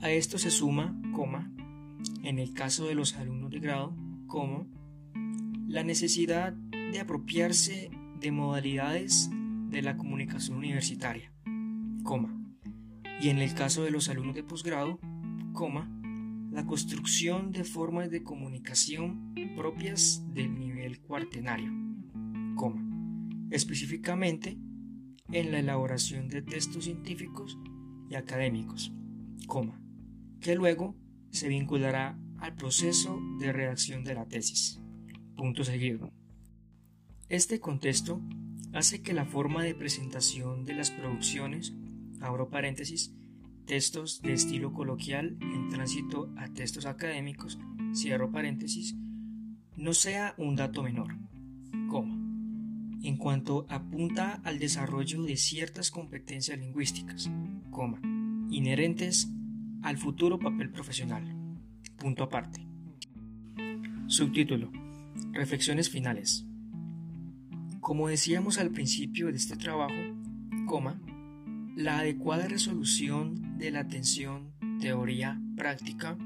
A 0.00 0.10
esto 0.10 0.38
se 0.38 0.50
suma, 0.50 1.00
coma, 1.14 1.52
en 2.22 2.38
el 2.38 2.52
caso 2.52 2.86
de 2.86 2.94
los 2.94 3.14
alumnos 3.16 3.50
de 3.50 3.60
grado, 3.60 3.94
como 4.26 4.66
la 5.66 5.84
necesidad 5.84 6.52
de 6.52 7.00
apropiarse 7.00 7.90
de 8.20 8.32
modalidades 8.32 9.30
de 9.70 9.82
la 9.82 9.96
comunicación 9.96 10.58
universitaria, 10.58 11.32
coma, 12.02 12.34
y 13.20 13.28
en 13.28 13.38
el 13.38 13.54
caso 13.54 13.84
de 13.84 13.90
los 13.90 14.08
alumnos 14.08 14.34
de 14.34 14.44
posgrado, 14.44 14.98
coma, 15.52 15.90
la 16.50 16.64
construcción 16.64 17.52
de 17.52 17.64
formas 17.64 18.10
de 18.10 18.22
comunicación 18.22 19.34
propias 19.58 20.22
del 20.34 20.56
nivel 20.56 21.00
cuartenario, 21.00 21.72
coma, 22.54 22.80
específicamente 23.50 24.56
en 25.32 25.50
la 25.50 25.58
elaboración 25.58 26.28
de 26.28 26.42
textos 26.42 26.84
científicos 26.84 27.58
y 28.08 28.14
académicos, 28.14 28.92
coma, 29.48 29.82
que 30.40 30.54
luego 30.54 30.96
se 31.30 31.48
vinculará 31.48 32.18
al 32.38 32.54
proceso 32.54 33.20
de 33.38 33.52
redacción 33.52 34.04
de 34.04 34.14
la 34.14 34.26
tesis. 34.26 34.80
Punto 35.36 35.64
seguido. 35.64 36.12
Este 37.28 37.60
contexto 37.60 38.22
hace 38.72 39.02
que 39.02 39.12
la 39.12 39.26
forma 39.26 39.62
de 39.62 39.74
presentación 39.74 40.64
de 40.64 40.74
las 40.74 40.90
producciones, 40.90 41.74
abro 42.20 42.48
paréntesis, 42.48 43.14
textos 43.66 44.22
de 44.22 44.32
estilo 44.32 44.72
coloquial 44.72 45.36
en 45.40 45.68
tránsito 45.68 46.32
a 46.36 46.48
textos 46.48 46.86
académicos, 46.86 47.58
cierro 47.94 48.30
paréntesis, 48.30 48.96
no 49.76 49.92
sea 49.92 50.34
un 50.38 50.56
dato 50.56 50.82
menor, 50.82 51.16
coma, 51.88 52.16
en 53.02 53.16
cuanto 53.16 53.66
apunta 53.68 54.40
al 54.44 54.58
desarrollo 54.58 55.22
de 55.22 55.36
ciertas 55.36 55.90
competencias 55.90 56.58
lingüísticas, 56.58 57.30
coma, 57.70 58.00
inherentes 58.50 59.30
al 59.82 59.96
futuro 59.96 60.38
papel 60.38 60.70
profesional. 60.70 61.24
Punto 61.96 62.24
aparte. 62.24 62.66
Subtítulo. 64.06 64.70
Reflexiones 65.32 65.90
finales. 65.90 66.46
Como 67.80 68.08
decíamos 68.08 68.58
al 68.58 68.70
principio 68.70 69.26
de 69.26 69.36
este 69.36 69.56
trabajo, 69.56 69.94
la 71.76 72.00
adecuada 72.00 72.46
resolución 72.46 73.56
de 73.58 73.70
la 73.70 73.88
tensión 73.88 74.52
teoría-práctica 74.80 76.18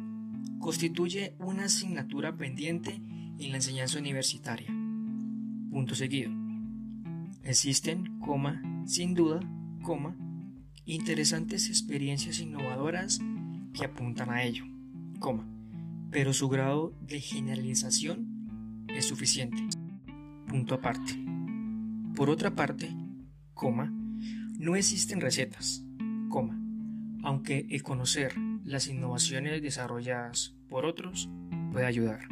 constituye 0.59 1.37
una 1.39 1.65
asignatura 1.65 2.37
pendiente 2.37 3.01
en 3.39 3.51
la 3.51 3.57
enseñanza 3.57 3.99
universitaria. 3.99 4.69
Punto 5.71 5.95
seguido. 5.95 6.31
Existen, 7.45 8.19
sin 8.87 9.15
duda, 9.15 9.41
interesantes 10.85 11.69
experiencias 11.69 12.41
innovadoras 12.41 13.21
que 13.73 13.85
apuntan 13.85 14.31
a 14.31 14.43
ello, 14.43 14.65
pero 16.11 16.33
su 16.33 16.49
grado 16.49 16.93
de 17.01 17.21
generalización 17.21 18.87
es 18.89 19.07
suficiente. 19.07 19.63
Punto 20.47 20.75
aparte. 20.75 21.19
Por 22.15 22.29
otra 22.29 22.55
parte, 22.55 22.95
no 24.59 24.77
existen 24.77 25.21
recetas, 25.21 25.85
aunque 27.23 27.67
el 27.71 27.83
conocer 27.83 28.35
las 28.65 28.89
innovaciones 28.89 29.63
desarrolladas 29.63 30.55
por 30.69 30.85
otros 30.85 31.31
puede 31.73 31.87
ayudar. 31.87 32.27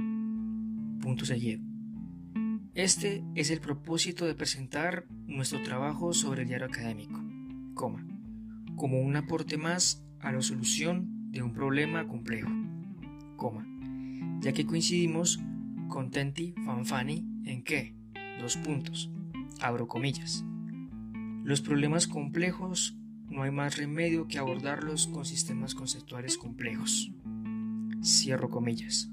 Punto 1.01 1.25
seguido. 1.25 1.63
Este 2.75 3.25
es 3.35 3.51
el 3.51 3.61
propósito 3.61 4.27
de 4.27 4.35
presentar 4.35 5.07
nuestro 5.27 5.63
trabajo 5.63 6.13
sobre 6.13 6.43
el 6.43 6.49
diario 6.49 6.67
académico, 6.67 7.23
como 7.75 9.01
un 9.01 9.17
aporte 9.17 9.57
más 9.57 10.05
a 10.21 10.33
la 10.33 10.43
solución 10.43 11.20
de 11.31 11.43
un 11.43 11.53
problema 11.53 12.07
complejo, 12.07 12.51
coma, 13.37 13.67
ya 14.41 14.53
que 14.53 14.67
coincidimos 14.67 15.41
con 15.89 16.11
Tenti 16.11 16.55
Fanfani 16.65 17.43
en 17.45 17.63
que, 17.63 17.95
dos 18.41 18.57
puntos, 18.57 19.11
abro 19.61 19.87
comillas. 19.87 20.45
Los 21.45 21.61
problemas 21.61 22.07
complejos 22.07 22.97
no 23.29 23.43
hay 23.43 23.51
más 23.51 23.77
remedio 23.77 24.27
que 24.27 24.39
abordarlos 24.39 25.07
con 25.07 25.25
sistemas 25.25 25.75
conceptuales 25.75 26.37
complejos. 26.37 27.13
Cierro 28.03 28.51
comillas. 28.51 29.09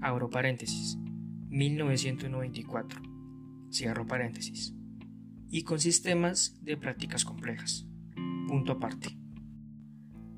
Abro 0.00 0.30
paréntesis. 0.30 0.96
1994. 1.48 3.02
Cierro 3.70 4.06
paréntesis. 4.06 4.74
Y 5.50 5.62
con 5.62 5.80
sistemas 5.80 6.56
de 6.62 6.76
prácticas 6.76 7.24
complejas. 7.24 7.86
Punto 8.46 8.72
aparte. 8.72 9.18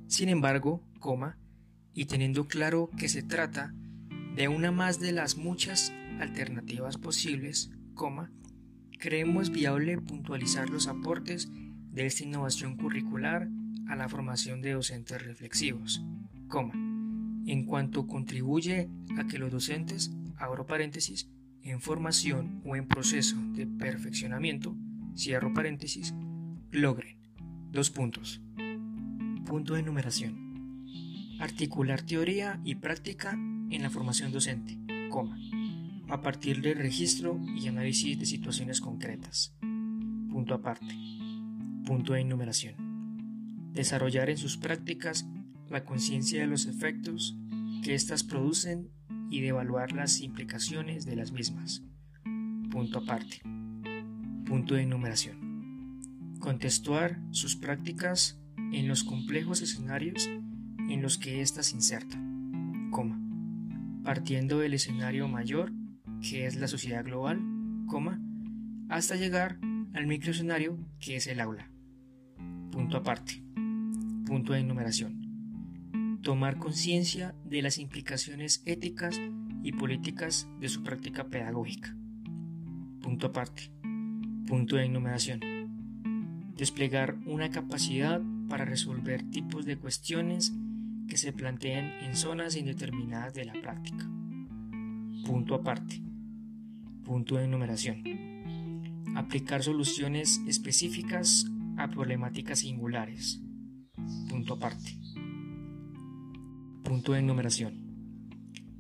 Sin 0.06 0.28
embargo, 0.28 0.82
y 1.94 2.05
teniendo 2.07 2.46
claro 2.46 2.90
que 2.96 3.09
se 3.09 3.22
trata 3.22 3.74
de 4.36 4.48
una 4.48 4.70
más 4.70 5.01
de 5.01 5.12
las 5.12 5.36
muchas 5.36 5.92
alternativas 6.20 6.98
posibles, 6.98 7.70
creemos 8.98 9.51
viable 9.51 9.98
puntualizar 9.98 10.70
los 10.70 10.86
aportes 10.86 11.51
de 11.90 12.07
esta 12.07 12.24
innovación 12.24 12.76
curricular 12.76 13.48
a 13.88 13.96
la 13.96 14.09
formación 14.09 14.62
de 14.62 14.72
docentes 14.72 15.22
reflexivos, 15.24 16.03
en 17.46 17.64
cuanto 17.64 18.07
contribuye 18.07 18.88
a 19.18 19.26
que 19.26 19.38
los 19.38 19.51
docentes, 19.51 20.12
abro 20.36 20.66
paréntesis, 20.66 21.28
en 21.62 21.80
formación 21.80 22.62
o 22.64 22.76
en 22.76 22.86
proceso 22.86 23.36
de 23.55 23.66
perfeccionamiento, 23.66 24.76
cierro 25.16 25.53
paréntesis, 25.53 26.14
logren, 26.70 27.18
dos 27.70 27.90
puntos. 27.90 28.40
Punto 29.44 29.74
de 29.74 29.82
numeración. 29.82 30.49
Articular 31.41 32.03
teoría 32.03 32.61
y 32.64 32.74
práctica 32.74 33.32
en 33.32 33.82
la 33.82 33.88
formación 33.88 34.30
docente, 34.30 34.78
a 36.11 36.20
partir 36.20 36.61
del 36.61 36.76
registro 36.76 37.41
y 37.57 37.66
análisis 37.66 38.18
de 38.18 38.26
situaciones 38.26 38.80
concretas. 38.80 39.55
Punto 40.30 40.55
aparte. 40.55 40.95
Punto 41.86 42.12
de 42.12 42.20
enumeración. 42.20 42.74
Desarrollar 43.72 44.28
en 44.28 44.36
sus 44.36 44.59
prácticas 44.59 45.26
la 45.68 45.84
conciencia 45.84 46.41
de 46.41 46.47
los 46.47 46.66
efectos 46.66 47.36
que 47.82 47.95
éstas 47.95 48.22
producen 48.22 48.91
y 49.30 49.41
de 49.41 49.49
evaluar 49.49 49.93
las 49.93 50.20
implicaciones 50.20 51.07
de 51.07 51.16
las 51.16 51.32
mismas. 51.32 51.82
Punto 52.70 52.99
aparte. 52.99 53.41
Punto 54.45 54.74
de 54.74 54.82
enumeración. 54.82 56.38
Contextuar 56.38 57.18
sus 57.30 57.57
prácticas 57.57 58.38
en 58.72 58.88
los 58.88 59.05
complejos 59.05 59.62
escenarios 59.62 60.28
en 60.91 61.03
los 61.03 61.18
que 61.18 61.41
éstas 61.41 61.72
insertan, 61.72 62.91
coma, 62.91 63.20
partiendo 64.05 64.59
del 64.59 64.74
escenario 64.74 65.28
mayor 65.28 65.72
que 66.20 66.47
es 66.47 66.57
la 66.57 66.68
sociedad 66.68 67.05
global, 67.05 67.41
hasta 68.88 69.16
llegar 69.16 69.59
al 69.95 70.07
microescenario 70.07 70.78
que 70.99 71.16
es 71.16 71.26
el 71.26 71.41
aula. 71.41 71.70
Punto 72.70 72.97
aparte. 72.97 73.43
Punto 74.26 74.53
de 74.53 74.61
enumeración. 74.61 76.18
Tomar 76.22 76.59
conciencia 76.59 77.34
de 77.45 77.62
las 77.62 77.78
implicaciones 77.78 78.62
éticas 78.66 79.20
y 79.62 79.72
políticas 79.72 80.49
de 80.61 80.68
su 80.68 80.82
práctica 80.82 81.28
pedagógica. 81.28 81.97
Punto 83.01 83.28
aparte. 83.28 83.72
Punto 84.47 84.76
de 84.76 84.84
enumeración. 84.84 85.41
Desplegar 86.57 87.16
una 87.26 87.51
capacidad 87.51 88.20
para 88.49 88.64
resolver 88.64 89.22
tipos 89.30 89.64
de 89.64 89.76
cuestiones 89.78 90.53
que 91.11 91.18
se 91.18 91.34
planteen 91.34 91.92
en 92.00 92.16
zonas 92.16 92.56
indeterminadas 92.56 93.34
de 93.34 93.44
la 93.44 93.52
práctica. 93.52 94.08
Punto 95.26 95.56
aparte. 95.56 96.00
Punto 97.04 97.36
de 97.36 97.44
enumeración. 97.44 98.02
Aplicar 99.16 99.62
soluciones 99.62 100.40
específicas 100.46 101.46
a 101.76 101.88
problemáticas 101.88 102.61
singulares. 102.61 103.42
Punto 104.28 104.54
aparte. 104.54 104.96
Punto 106.84 107.12
de 107.12 107.18
enumeración. 107.18 107.90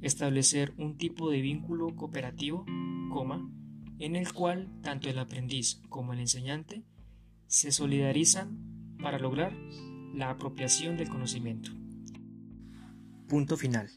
Establecer 0.00 0.72
un 0.78 0.96
tipo 0.96 1.30
de 1.30 1.42
vínculo 1.42 1.94
cooperativo, 1.96 2.64
coma, 3.12 3.50
en 3.98 4.14
el 4.14 4.32
cual 4.32 4.70
tanto 4.82 5.10
el 5.10 5.18
aprendiz 5.18 5.82
como 5.88 6.12
el 6.12 6.20
enseñante 6.20 6.84
se 7.48 7.72
solidarizan 7.72 8.96
para 9.02 9.18
lograr 9.18 9.52
la 10.14 10.30
apropiación 10.30 10.96
del 10.96 11.08
conocimiento. 11.08 11.72
Punto 13.30 13.56
final. 13.56 13.88